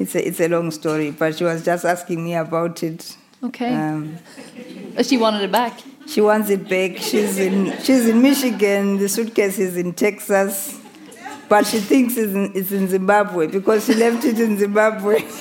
[0.00, 3.16] it's a, it's a long story, but she was just asking me about it.
[3.42, 3.72] Okay.
[3.74, 4.16] Um,
[5.02, 5.78] she wanted it back.
[6.06, 6.96] she wants it back.
[6.98, 10.78] She's in, she's in Michigan, the suitcase is in Texas,
[11.48, 15.22] but she thinks it's in, it's in Zimbabwe because she left it in Zimbabwe.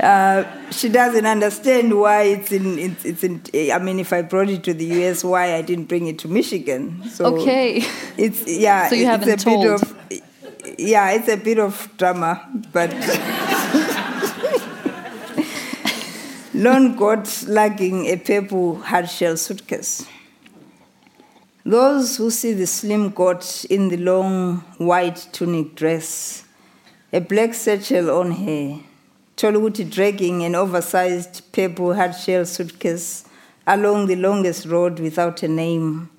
[0.00, 3.42] Uh, she doesn't understand why it's in, it's, it's in.
[3.70, 6.28] I mean, if I brought it to the U.S., why I didn't bring it to
[6.28, 7.06] Michigan?
[7.10, 7.82] So Okay.
[8.16, 8.88] it's yeah.
[8.88, 9.62] So you it's haven't a told.
[10.08, 10.29] bit of
[10.78, 12.90] yeah, it's a bit of drama, but
[16.54, 20.06] lone goat lugging a purple hard shell suitcase.
[21.64, 26.44] Those who see the slim goat in the long white tunic dress,
[27.12, 28.80] a black satchel on her,
[29.36, 33.24] Tholukuthi dragging an oversized purple hard shell suitcase
[33.66, 36.09] along the longest road without a name,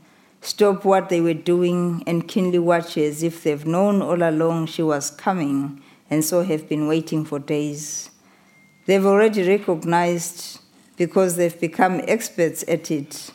[0.41, 4.83] stop what they were doing and keenly watch as if they've known all along she
[4.83, 8.09] was coming and so have been waiting for days.
[8.85, 10.59] They've already recognized,
[10.97, 13.31] because they've become experts at it,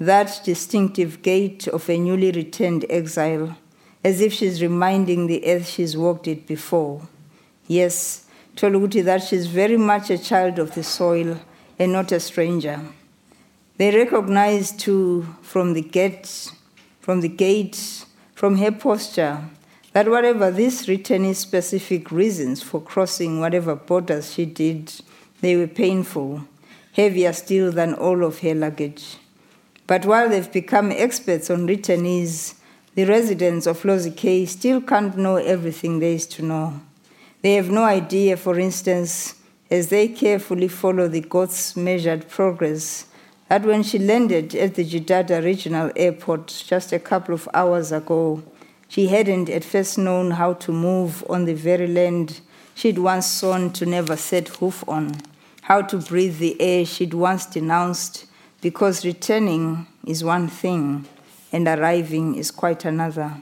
[0.00, 3.58] that distinctive gait of a newly returned exile,
[4.02, 7.06] as if she's reminding the earth she's walked it before.
[7.66, 11.40] Yes, Tholukuthi, that she's very much a child of the soil
[11.78, 12.80] and not a stranger.
[13.76, 16.52] They recognized too from the gate,
[17.00, 19.42] from the gate, from her posture,
[19.92, 24.92] that whatever these returnee specific reasons for crossing whatever borders she did,
[25.40, 26.44] they were painful,
[26.92, 29.16] heavier still than all of her luggage.
[29.86, 32.54] But while they've become experts on returnees,
[32.94, 36.80] the residents of Lozikeyi still can't know everything there is to know.
[37.42, 39.34] They have no idea, for instance,
[39.68, 43.06] as they carefully follow the goat's measured progress,
[43.54, 48.42] that when she landed at the Jidada Regional Airport just a couple of hours ago,
[48.88, 52.40] she hadn't at first known how to move on the very land
[52.74, 55.20] she'd once sworn to never set hoof on,
[55.62, 58.26] how to breathe the air she'd once denounced,
[58.60, 61.06] because returning is one thing
[61.52, 63.36] and arriving is quite another.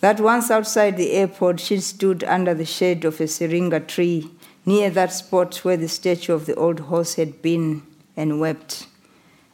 [0.00, 4.30] That once outside the airport, she stood under the shade of a syringa tree
[4.66, 7.80] near that spot where the statue of the old horse had been
[8.18, 8.86] and wept.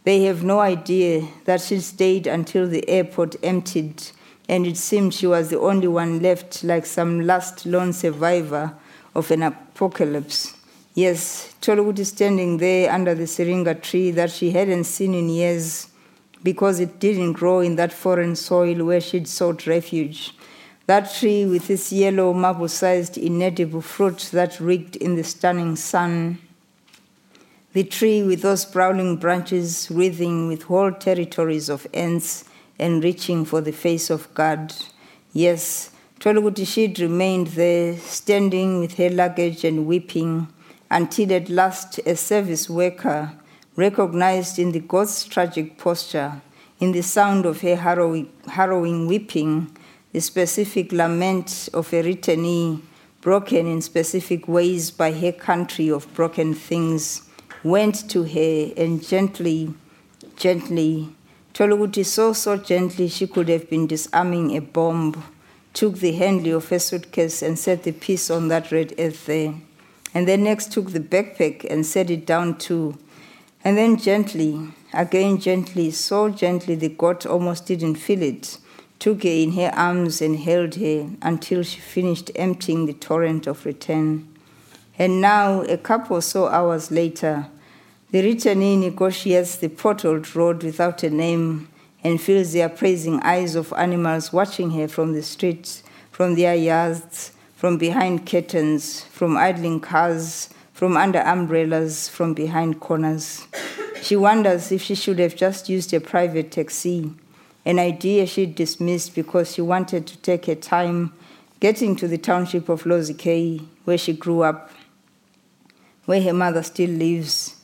[0.06, 4.04] They have no idea that she stayed until the airport emptied,
[4.48, 8.72] and it seemed she was the only one left, like some last lone survivor
[9.16, 10.54] of an apocalypse.
[10.94, 15.88] Yes, Tholukuthi standing there under the syringa tree that she hadn't seen in years
[16.44, 20.36] because it didn't grow in that foreign soil where she'd sought refuge.
[20.86, 26.38] That tree with its yellow, marble sized, inedible fruit that reeked in the stunning sun.
[27.76, 32.44] The tree with those sprawling branches wreathing with whole territories of ants
[32.78, 34.74] and reaching for the face of God.
[35.34, 40.48] Yes, Tholukuthi she'd remained there, standing with her luggage and weeping,
[40.90, 43.32] until at last a service worker
[43.74, 46.40] recognized in the God's tragic posture,
[46.80, 49.76] in the sound of her harrowing, harrowing weeping,
[50.12, 52.80] the specific lament of a returnee,
[53.20, 57.25] broken in specific ways by her country of broken things,
[57.66, 59.74] went to her and gently,
[60.36, 61.08] gently,
[61.52, 65.24] Tholukuthi so, so gently she could have been disarming a bomb,
[65.72, 69.54] took the handle of her suitcase and set the piece on that red earth there.
[70.14, 72.98] And then next took the backpack and set it down too.
[73.64, 78.58] And then gently, again gently, so gently the goat almost didn't feel it,
[78.98, 83.66] took her in her arms and held her until she finished emptying the torrent of
[83.66, 84.28] return.
[84.98, 87.48] And now, a couple or so hours later,
[88.10, 91.68] the returnee negotiates the portaled road without a name
[92.04, 95.82] and feels the appraising eyes of animals watching her from the streets,
[96.12, 103.48] from their yards, from behind curtains, from idling cars, from under umbrellas, from behind corners.
[104.02, 107.12] She wonders if she should have just used a private taxi,
[107.64, 111.12] an idea she dismissed because she wanted to take her time
[111.58, 114.70] getting to the township of Lozikeyi, where she grew up,
[116.04, 117.55] where her mother still lives,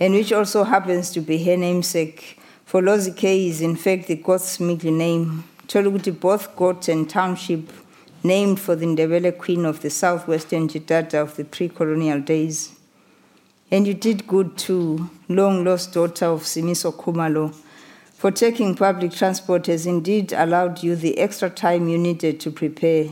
[0.00, 2.40] and which also happens to be her namesake.
[2.64, 5.44] For Lozikeyi is in fact the Goth's middle name.
[5.66, 7.70] Tholukuthi both Goth and township
[8.22, 12.74] named for the Ndebele queen of the southwestern Jidada of the pre-colonial days.
[13.70, 17.54] And you did good too, long lost daughter of Simiso Kumalo,
[18.14, 23.08] for taking public transport has indeed allowed you the extra time you needed to prepare,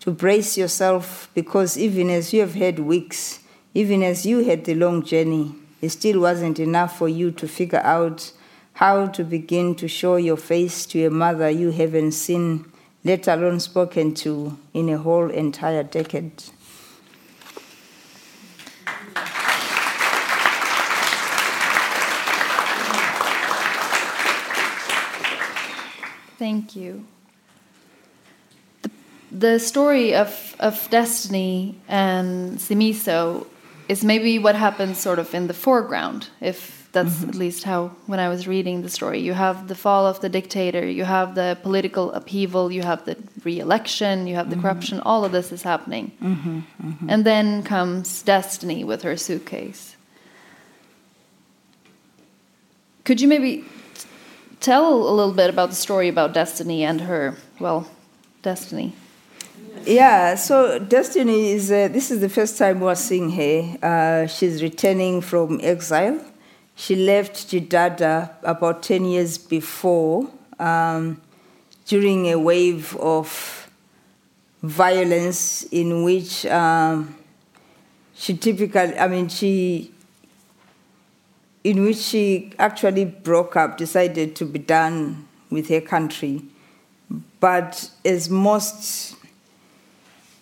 [0.00, 3.40] to brace yourself, because even as you have had weeks,
[3.72, 5.54] even as you had the long journey,
[5.84, 8.32] it still wasn't enough for you to figure out
[8.72, 12.64] how to begin to show your face to a mother you haven't seen,
[13.04, 16.42] let alone spoken to, in a whole entire decade.
[26.38, 27.04] Thank you.
[28.80, 28.90] The,
[29.30, 33.46] the story of, of Destiny and Simiso
[33.88, 37.28] is maybe what happens sort of in the foreground, if that's mm -hmm.
[37.28, 39.20] at least how, when I was reading the story.
[39.20, 43.16] You have the fall of the dictator, you have the political upheaval, you have the
[43.44, 44.62] re election, you have the mm -hmm.
[44.62, 46.10] corruption, all of this is happening.
[46.18, 49.96] Mm -hmm, and then comes Destiny with her suitcase.
[53.04, 53.64] Could you maybe
[54.60, 57.86] tell a little bit about the story about Destiny and her, well,
[58.42, 58.92] Destiny.
[59.86, 63.78] Yeah, so Destiny is, uh, this is the first time we're seeing her.
[63.82, 66.24] Uh, she's returning from exile.
[66.74, 71.20] She left Jidada about 10 years before um,
[71.84, 73.70] during a wave of
[74.62, 77.14] violence in which um,
[78.14, 79.92] she typically, I mean, she
[81.62, 86.42] in which she actually broke up, decided to be done with her country.
[87.38, 89.16] But as most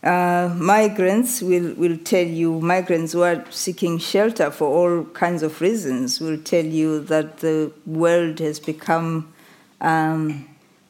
[0.03, 5.61] uh, migrants will, will tell you, migrants who are seeking shelter for all kinds of
[5.61, 9.33] reasons will tell you that the world has become
[9.81, 10.49] um,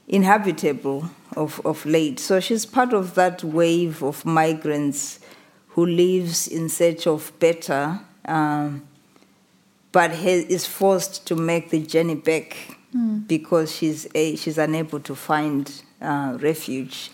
[0.08, 2.18] inhabitable of, of late.
[2.18, 5.20] So she's part of that wave of migrants
[5.68, 8.00] who lives in search of better.
[8.24, 8.86] Um,
[9.92, 12.56] but is forced to make the journey back
[12.96, 13.26] mm.
[13.28, 17.10] because she's a, she's unable to find uh, refuge.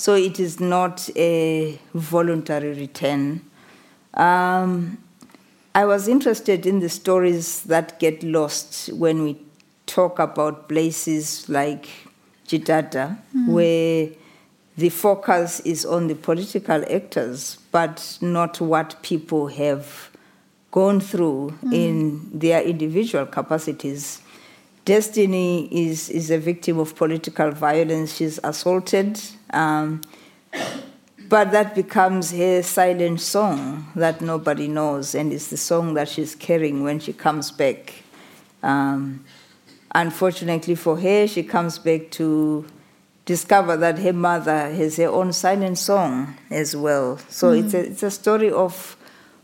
[0.00, 3.42] So it is not a voluntary return.
[4.14, 4.96] Um,
[5.74, 9.36] I was interested in the stories that get lost when we
[9.84, 11.86] talk about places like
[12.48, 13.48] Jidada, mm.
[13.48, 14.08] where
[14.78, 20.08] the focus is on the political actors, but not what people have
[20.70, 21.74] gone through mm.
[21.74, 24.22] in their individual capacities.
[24.86, 28.16] Destiny is, is a victim of political violence.
[28.16, 29.20] She's assaulted.
[29.52, 30.02] Um,
[31.28, 36.34] but that becomes her silent song that nobody knows, and it's the song that she's
[36.34, 38.02] carrying when she comes back.
[38.62, 39.24] Um,
[39.94, 42.66] unfortunately for her, she comes back to
[43.24, 47.18] discover that her mother has her own silent song as well.
[47.28, 47.64] So mm.
[47.64, 48.96] it's, a, it's a story of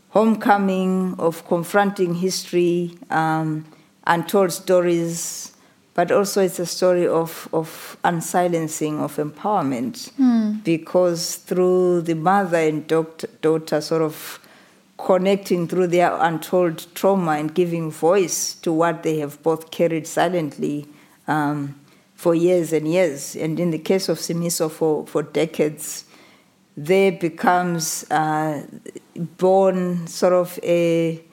[0.09, 3.65] homecoming, of confronting history, um,
[4.05, 5.53] untold stories,
[5.97, 10.63] but also it's a story of, of unsilencing, of empowerment, mm.
[10.63, 14.39] because through the mother and daughter sort of
[14.99, 20.85] connecting through their untold trauma and giving voice to what they have both carried silently
[21.27, 21.73] um,
[22.13, 23.35] for years and years.
[23.35, 26.05] And in the case of Simiso, for, for decades,
[26.75, 28.67] there becomes uh,
[29.15, 31.23] born sort of a,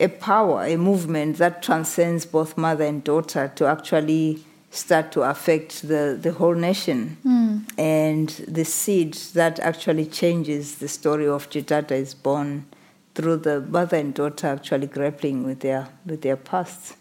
[0.00, 5.86] a power, a movement that transcends both mother and daughter to actually start to affect
[5.86, 7.18] the, the whole nation.
[7.24, 7.78] Mm.
[7.78, 12.66] And the seed that actually changes the story of Jidada is born
[13.14, 16.96] through the mother and daughter actually grappling with their, with their past.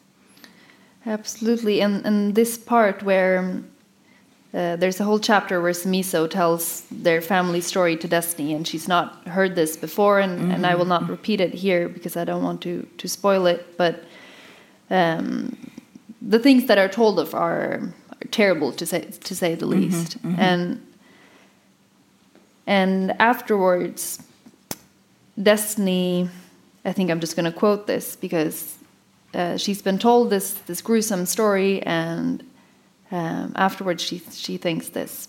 [1.06, 1.82] Absolutely.
[1.82, 3.64] And, and this part where
[4.52, 8.88] uh, there's a whole chapter where Simiso tells their family story to Destiny, and she's
[8.88, 10.52] not heard this before, and, mm-hmm.
[10.52, 13.78] and I will not repeat it here because I don't want to to spoil it.
[13.78, 14.04] But
[14.90, 15.56] um,
[16.20, 19.82] the things that are told of are, are, terrible to say to say the mm-hmm,
[19.82, 20.40] least, mm-hmm.
[20.40, 20.82] and
[22.66, 24.24] and afterwards,
[25.42, 26.28] Destiny,
[26.86, 28.80] I think I'm just going to quote this because
[29.36, 32.44] uh, she's been told this this gruesome story and
[33.12, 35.28] um, afterwards, she, she thinks this.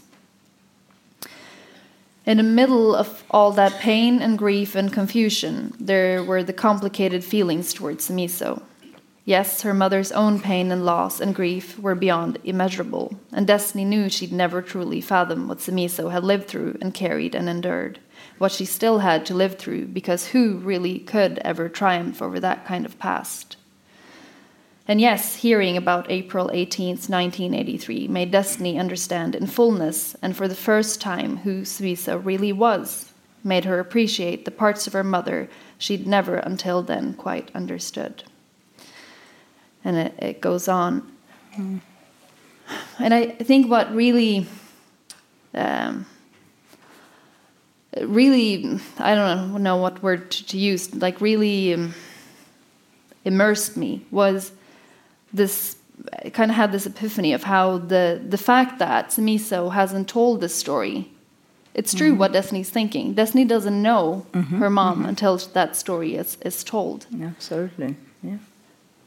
[2.27, 7.25] In the middle of all that pain and grief and confusion, there were the complicated
[7.25, 8.63] feelings towards Simiso.
[9.25, 14.09] Yes, her mother's own pain and loss and grief were beyond immeasurable, and Destiny knew
[14.09, 18.01] she'd never truly fathom what Simiso had lived through and carried and endured,
[18.39, 22.67] what she still had to live through, because who really could ever triumph over that
[22.67, 23.57] kind of past?
[24.91, 30.57] And yes, hearing about April 18th, 1983 made Destiny understand in fullness and for the
[30.57, 33.13] first time who Simiso really was,
[33.45, 38.25] made her appreciate the parts of her mother she'd never until then quite understood
[39.85, 41.09] and it, it goes on.
[41.57, 41.81] Mm.
[42.99, 44.49] And I think what really,
[45.55, 46.05] um,
[47.97, 51.95] really, I don't know what word to, to use, like really um,
[53.25, 54.51] immersed me was
[55.33, 55.77] this.
[56.25, 60.41] I kind of had this epiphany of how the the fact that Simiso hasn't told
[60.41, 61.11] this story.
[61.75, 62.19] It's true mm -hmm.
[62.19, 63.15] what Destiny's thinking.
[63.15, 65.09] Destiny doesn't know mm -hmm, her mom -hmm.
[65.09, 67.07] until that story is is told.
[67.23, 67.95] Absolutely.
[68.23, 68.39] Yeah.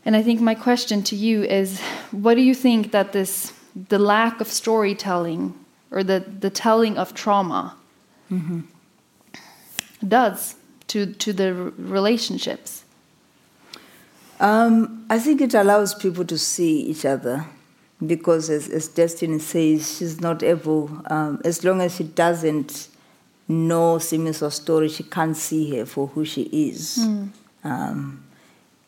[0.05, 1.79] And I think my question to you is
[2.11, 3.53] what do you think that this
[3.89, 5.53] the lack of storytelling
[5.91, 7.75] or the, the telling of trauma
[8.29, 8.61] mm -hmm.
[10.01, 10.55] does
[10.87, 12.82] to to the relationships?
[14.43, 17.45] Um, I think it allows people to see each other
[18.05, 22.89] because, as, as Destiny says, she's not able, um, as long as she doesn't
[23.47, 26.99] know Simiso's story, she can't see her for who she is.
[27.01, 27.29] Mm.
[27.63, 28.23] Um,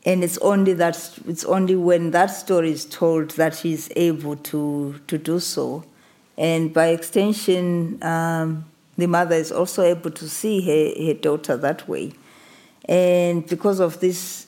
[0.06, 5.00] and it's only that it's only when that story is told that she's able to
[5.08, 5.84] to do so
[6.38, 8.66] and by extension um,
[8.98, 12.12] the mother is also able to see her, her daughter that way
[12.88, 14.45] and because of this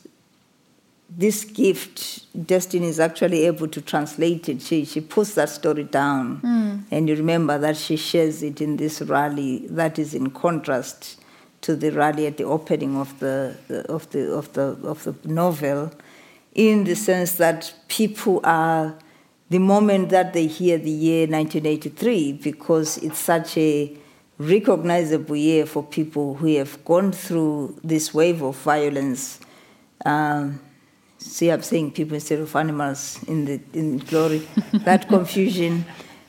[1.10, 6.42] this gift destiny is actually able to translate it she, she puts that story down
[6.42, 6.84] mm.
[6.92, 11.18] and you remember that she shares it in this rally that is in contrast
[11.62, 13.56] to the rally at the opening of the,
[13.90, 15.92] of the, of the, of the novel,
[16.54, 18.98] in the sense that people are,
[19.50, 23.96] the moment that they hear the year 1983, because it's such a
[24.38, 29.40] recognizable year for people who have gone through this wave of violence.
[30.06, 30.60] Um,
[31.28, 35.86] see, I'm saying people instead of animals in the in glory, that confusion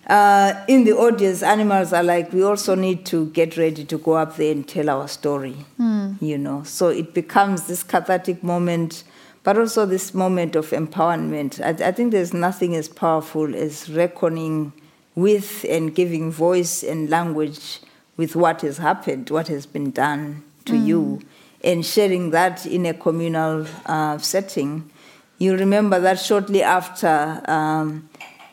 [0.08, 4.12] uh, in the audience, animals are like, we also need to get ready to go
[4.14, 6.20] up there and tell our story, mm.
[6.22, 6.62] you know.
[6.62, 9.04] So it becomes this cathartic moment,
[9.44, 11.60] but also this moment of empowerment.
[11.60, 14.72] I, I think there's nothing as powerful as reckoning
[15.14, 17.80] with and giving voice and language
[18.16, 20.86] with what has happened, what has been done to mm.
[20.86, 21.20] you,
[21.62, 24.90] and sharing that in a communal uh, setting.
[25.38, 27.42] You remember that shortly after.
[27.46, 28.08] Um,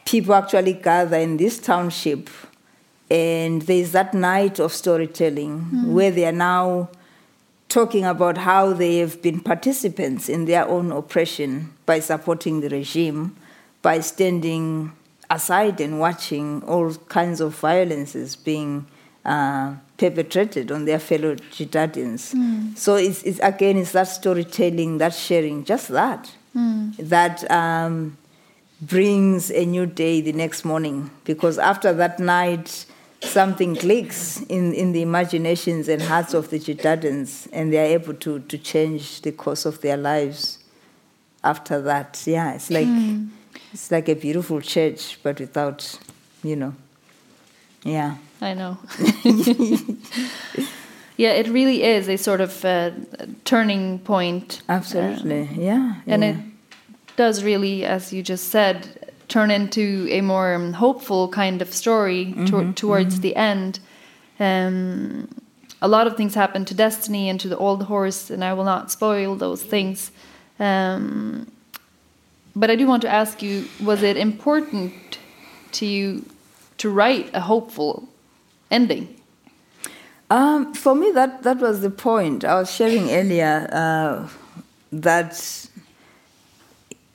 [0.05, 2.29] people actually gather in this township,
[3.09, 5.85] and there's that night of storytelling mm.
[5.91, 6.89] where they are now
[7.67, 13.35] talking about how they have been participants in their own oppression by supporting the regime,
[13.81, 14.91] by standing
[15.29, 18.85] aside and watching all kinds of violences being
[19.25, 22.33] uh, perpetrated on their fellow Jidadans.
[22.33, 22.77] Mm.
[22.77, 26.31] So it's, it's, again, it's that storytelling, that sharing, just that.
[26.55, 26.95] Mm.
[26.97, 28.17] That um,
[28.81, 32.85] brings a new day the next morning because after that night
[33.21, 38.13] something clicks in, in the imaginations and hearts of the Jidadans and they are able
[38.15, 40.59] to, to change the course of their lives
[41.43, 42.21] after that.
[42.25, 43.29] Yeah, it's like mm.
[43.73, 45.99] it's like a beautiful church but without,
[46.43, 46.75] you know.
[47.83, 48.17] Yeah.
[48.41, 48.77] I know.
[51.17, 52.91] yeah, it really is a sort of uh,
[53.43, 54.61] turning point.
[54.67, 55.43] Absolutely.
[55.43, 55.95] Uh, yeah.
[56.07, 56.29] And yeah.
[56.29, 56.37] it
[57.15, 62.25] does really, as you just said, turn into a more um, hopeful kind of story
[62.25, 63.21] mm -hmm, to towards mm -hmm.
[63.21, 63.79] the end.
[64.39, 65.27] Um,
[65.81, 68.65] a lot of things happen to Destiny and to the old horse, and I will
[68.65, 70.11] not spoil those things.
[70.59, 71.45] Um,
[72.55, 74.93] but I do want to ask you: Was it important
[75.71, 76.21] to you
[76.77, 78.07] to write a hopeful
[78.71, 79.15] ending?
[80.29, 82.43] Um, for me, that that was the point.
[82.43, 84.27] I was sharing earlier uh,
[84.91, 85.69] that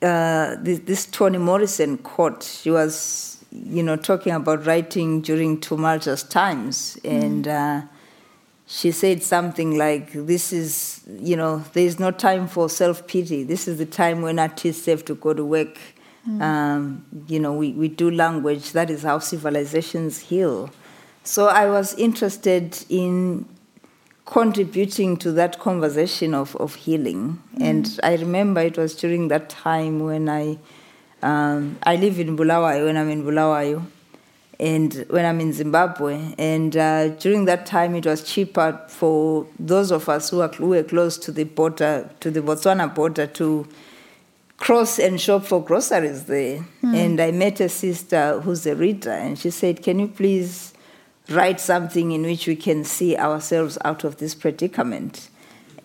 [0.01, 2.43] uh, this, this, Toni Morrison quote.
[2.43, 7.11] She was, you know, talking about writing during tumultuous times, mm.
[7.11, 7.81] and uh,
[8.65, 13.43] she said something like, "This is, you know, there is no time for self pity.
[13.43, 15.77] This is the time when artists have to go to work.
[16.25, 16.41] Mm.
[16.41, 18.71] Um, you know, we, we do language.
[18.71, 20.71] That is how civilizations heal."
[21.23, 23.45] So I was interested in
[24.25, 27.41] contributing to that conversation of, of healing.
[27.57, 27.63] Mm.
[27.63, 30.57] And I remember it was during that time when I
[31.23, 33.85] um, I live in Bulawayo when I'm in Bulawayo.
[34.61, 36.35] and when I'm in Zimbabwe.
[36.37, 40.69] And uh, during that time, it was cheaper for those of us who, are, who
[40.69, 43.67] were close to the border, to the Botswana border, to
[44.57, 46.63] cross and shop for groceries there.
[46.83, 50.70] And I met a sister who's a reader, and she said, Can you please
[51.31, 55.29] write something in which we can see ourselves out of this predicament?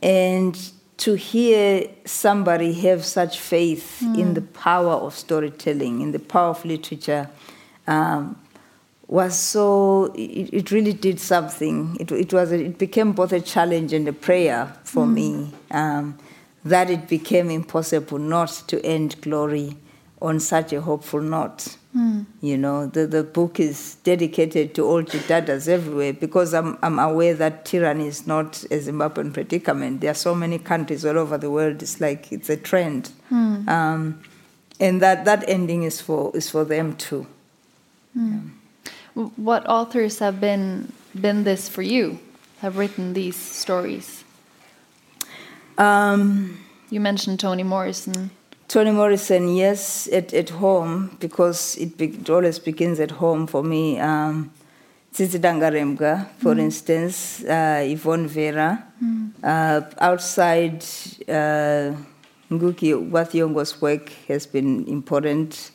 [0.02, 0.58] And
[0.98, 6.64] to hear somebody have such faith in the power of storytelling, in the power of
[6.64, 7.28] literature,
[7.86, 8.40] um,
[9.08, 11.96] was so it, it really did something.
[12.00, 16.18] It, it was a, it became both a challenge and a prayer for me um,
[16.64, 19.76] that it became impossible not to end glory
[20.20, 21.76] on such a hopeful note.
[22.42, 27.32] You know, the, the book is dedicated to all Jidadans everywhere because I'm, I'm aware
[27.34, 30.00] that tyranny is not a Zimbabwean predicament.
[30.02, 31.82] There are so many countries all over the world.
[31.82, 34.20] It's like it's a trend, um,
[34.78, 37.26] and that, that ending is for is for them too.
[38.14, 42.18] W- What authors have been been this for you?
[42.60, 44.22] Have written these stories?
[45.78, 46.58] Um,
[46.90, 48.30] You mentioned Toni Morrison.
[48.76, 53.62] Toni Morrison, yes, at, at home, because it, be, it always begins at home for
[53.62, 53.98] me.
[53.98, 54.52] Um,
[55.14, 58.84] Tsitsi Dangarembga, for instance, uh, Yvonne Vera.
[59.42, 60.84] Uh, outside,
[61.26, 61.96] uh,
[62.50, 65.70] Nguki Wathiongo's work has been important.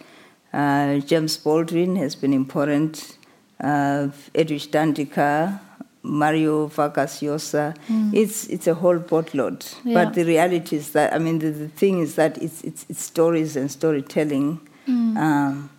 [0.53, 3.17] Uh, James Baldwin has been important.
[3.59, 5.59] Uh, Edwidge Danticat,
[6.03, 7.77] Mario Vargas Llosa.
[7.87, 8.11] Hmm.
[8.13, 9.65] It's, it's a whole boatload.
[9.83, 10.03] Yeah.
[10.03, 13.03] But the reality is that, I mean, the, the thing is that it's, it's, it's
[13.03, 15.17] stories and storytelling hmm.
[15.17, 15.69] um,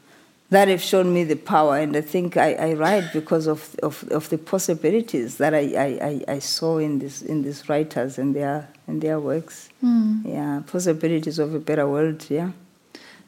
[0.51, 1.79] that have shown me the power.
[1.79, 6.07] And I think I, I write because of, of, of the possibilities that I, I,
[6.29, 9.70] I, I saw in, this, in these writers and their, and their works.
[9.81, 10.20] Hmm.
[10.25, 12.51] Yeah, possibilities of a better world, yeah.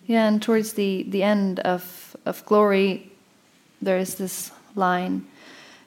[0.07, 3.11] Yeah, and towards the, the end of, of Glory,
[3.80, 5.26] there is this line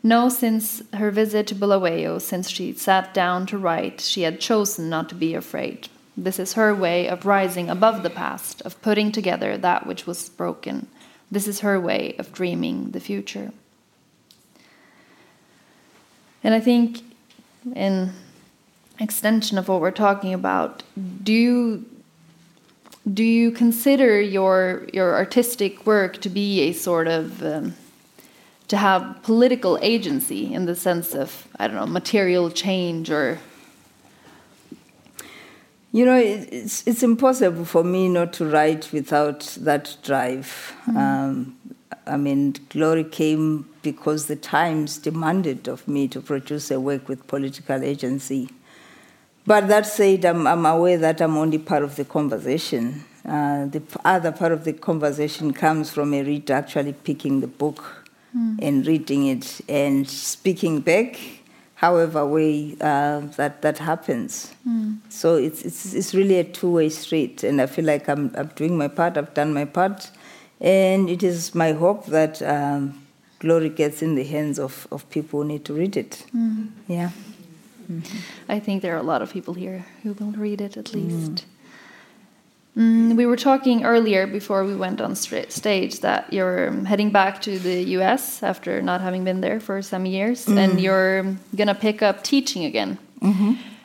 [0.08, 4.89] No, since her visit to Bulawayo, since she sat down to write, she had chosen
[4.89, 5.89] not to be afraid.
[6.16, 10.30] This is her way of rising above the past, of putting together that which was
[10.30, 10.88] broken.
[11.30, 13.51] This is her way of dreaming the future.
[16.41, 17.01] And I think,
[17.76, 18.14] in
[19.01, 20.84] extension of what we're talking about,
[21.22, 21.86] do you
[23.14, 27.76] do you consider your your artistic work to be a sort of um,
[28.68, 33.39] to have political agency in the sense of I don't know material change or
[35.93, 40.76] You know, it's, it's impossible for me not to write without that drive.
[40.88, 41.57] Um,
[42.05, 47.26] I mean, Glory came because the Times demanded of me to produce a work with
[47.26, 48.49] political agency.
[49.45, 53.05] But that said, I'm, I'm aware that I'm only part of the conversation.
[53.26, 57.97] Uh, the other part of the conversation comes from a reader actually picking the book
[58.61, 61.17] and reading it and speaking back,
[61.75, 64.53] however way uh, that, that happens.
[65.09, 68.77] So it's, it's, it's really a two-way street, and I feel like I'm, I'm doing
[68.77, 70.11] my part, I've done my part,
[70.59, 73.01] and it is my hope that um,
[73.39, 76.25] Glory gets in the hands of, of people who need to read it.
[76.88, 77.11] Yeah.
[78.49, 81.31] I think there are a lot of people here who will read it at least.
[81.31, 81.43] Mm,
[82.78, 87.57] we were talking earlier before we went on stage that you're um, heading back to
[87.57, 92.01] the US after not having been there for some years, and you're um, gonna pick
[92.01, 92.99] up teaching again.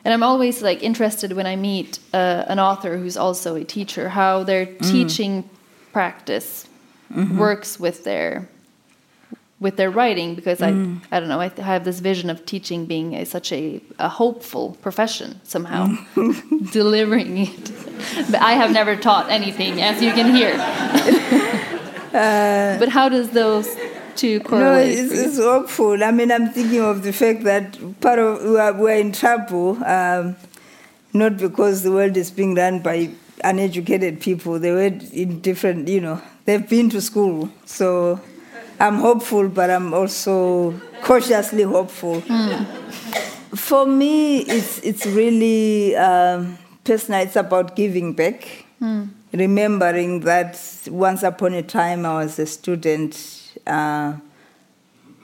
[0.05, 4.09] And I'm always like interested when I meet uh, an author who's also a teacher
[4.09, 5.49] how their teaching
[5.91, 6.67] practice
[7.37, 8.47] works with their
[9.63, 10.69] with their writing because I
[11.11, 14.77] I don't know I have this vision of teaching being a, such a, a hopeful
[14.81, 15.95] profession somehow
[16.71, 17.71] delivering it
[18.29, 20.53] but I have never taught anything as you can hear
[22.79, 23.67] but how does those
[24.15, 26.03] two No, correlate it's, it's hopeful.
[26.03, 29.83] I mean, I'm thinking of the fact that part of we are, we're in trouble,
[29.83, 30.35] um,
[31.13, 33.09] not because the world is being run by
[33.43, 34.59] uneducated people.
[34.59, 34.91] They were
[35.23, 37.49] in different, you know, they've been to school.
[37.65, 38.19] So
[38.79, 42.21] I'm hopeful, but I'm also cautiously hopeful.
[43.55, 47.21] For me, it's it's really um, personal.
[47.21, 48.65] It's about giving back,
[49.31, 50.59] remembering that
[50.89, 53.17] once upon a time I was a student.
[53.65, 54.17] Uh,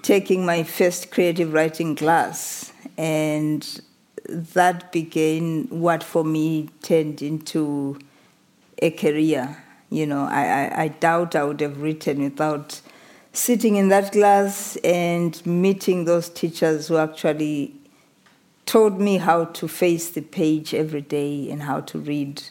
[0.02, 3.82] taking my first creative writing class, and
[4.30, 8.00] that began what for me turned into
[8.82, 9.58] a career.
[9.90, 12.82] You know, I, I, I doubt I would have written without
[13.34, 17.74] sitting in that class and meeting those teachers who actually
[18.66, 22.42] taught me how to face the page every day and how to read.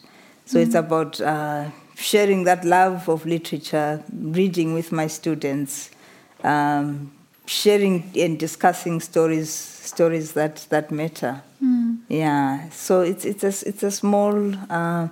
[0.45, 5.91] So it's about uh, sharing that love of literature, reading with my students,
[6.43, 7.11] um,
[7.45, 11.41] sharing and discussing stories stories that that matter.
[12.07, 15.09] Yeah, so it's it's a it's a small uh,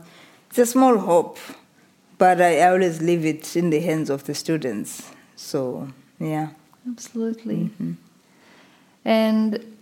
[0.49, 1.37] it's a small hope,
[2.17, 5.03] but I always leave it in the hands of the students.
[5.37, 5.87] So
[6.19, 6.49] yeah.
[6.89, 7.55] Absolutely.
[7.55, 7.93] Mm-hmm.
[9.05, 9.77] And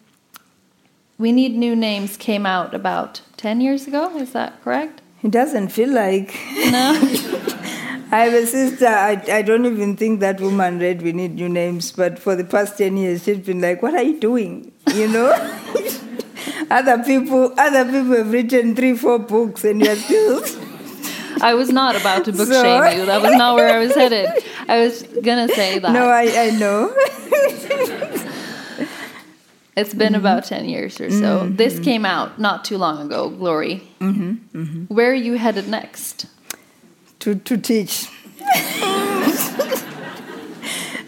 [1.18, 5.01] We Need New Names came out about 10 years ago, is that correct?
[5.24, 6.36] It doesn't feel like.
[6.70, 6.99] No?
[8.12, 11.49] I have a sister, I, I don't even think that woman read We Need New
[11.49, 14.72] Names, but for the past 10 years, she's been like, What are you doing?
[14.93, 15.32] You know?
[16.70, 20.43] other people other people have written three, four books, and you're still.
[21.41, 23.06] I was not about to book So- shame you.
[23.06, 24.30] That was not where I was headed.
[24.68, 25.91] I was gonna say that.
[25.91, 26.93] no, I, I know.
[29.78, 30.55] It's been about mm-hmm.
[30.55, 31.41] 10 years or so.
[31.41, 31.57] Mm-hmm.
[31.57, 33.84] This came out not too long ago, Glory.
[33.99, 36.28] Mm-hmm, Where are you headed next?
[37.26, 38.07] to, to teach.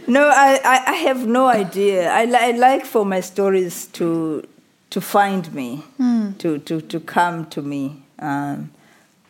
[0.07, 2.09] no, I, I, I have no idea.
[2.09, 4.43] I, li- I like for my stories to,
[4.89, 6.31] to find me, hmm.
[6.39, 8.01] to, to, to come to me.
[8.17, 8.71] Um,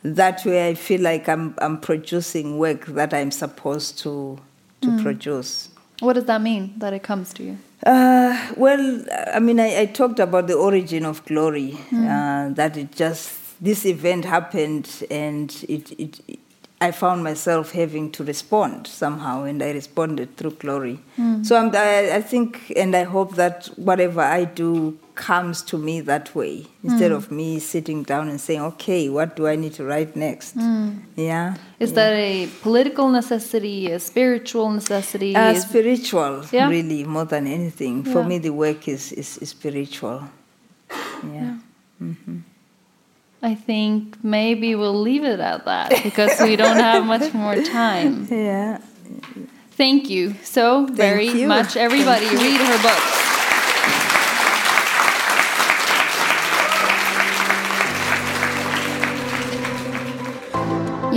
[0.04, 4.40] that way I feel like I'm, I'm producing work that I'm supposed to,
[4.82, 5.70] to produce.
[6.00, 7.58] What does that mean that it comes to you?
[7.86, 11.78] Uh, well, I mean, I, I talked about the origin of glory.
[11.94, 13.32] Uh, that it just
[13.64, 16.40] this event happened, and it, it,
[16.80, 21.00] I found myself having to respond somehow, and I responded through glory.
[21.42, 26.00] So I'm, I, I think, and I hope that whatever I do comes to me
[26.02, 29.84] that way, instead of me sitting down and saying, "Okay, what do I need to
[29.84, 30.56] write next?"
[31.16, 31.56] Yeah.
[31.80, 35.36] Is that a political necessity, a spiritual necessity?
[35.36, 36.70] Uh, spiritual, Yeah.
[36.70, 38.04] really, more than anything.
[38.14, 38.28] For Yeah.
[38.32, 40.18] me, the work is, is, is spiritual.
[41.38, 41.56] Yeah.
[43.52, 48.28] I think maybe we'll leave it at that because we don't have much more time.
[48.32, 48.80] Yeah.
[49.72, 51.48] Thank you so very you.
[51.48, 52.26] much, everybody.
[52.26, 53.37] Read her books.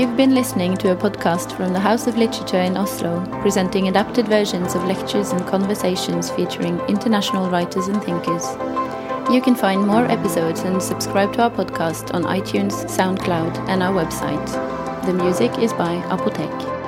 [0.01, 4.27] You've been listening to a podcast from the House of Literature in Oslo, presenting adapted
[4.29, 8.47] versions of lectures and conversations featuring international writers and thinkers.
[9.31, 13.93] You can find more episodes and subscribe to our podcast on iTunes, SoundCloud, and our
[13.93, 15.05] website.
[15.05, 16.80] The music is by Apotek.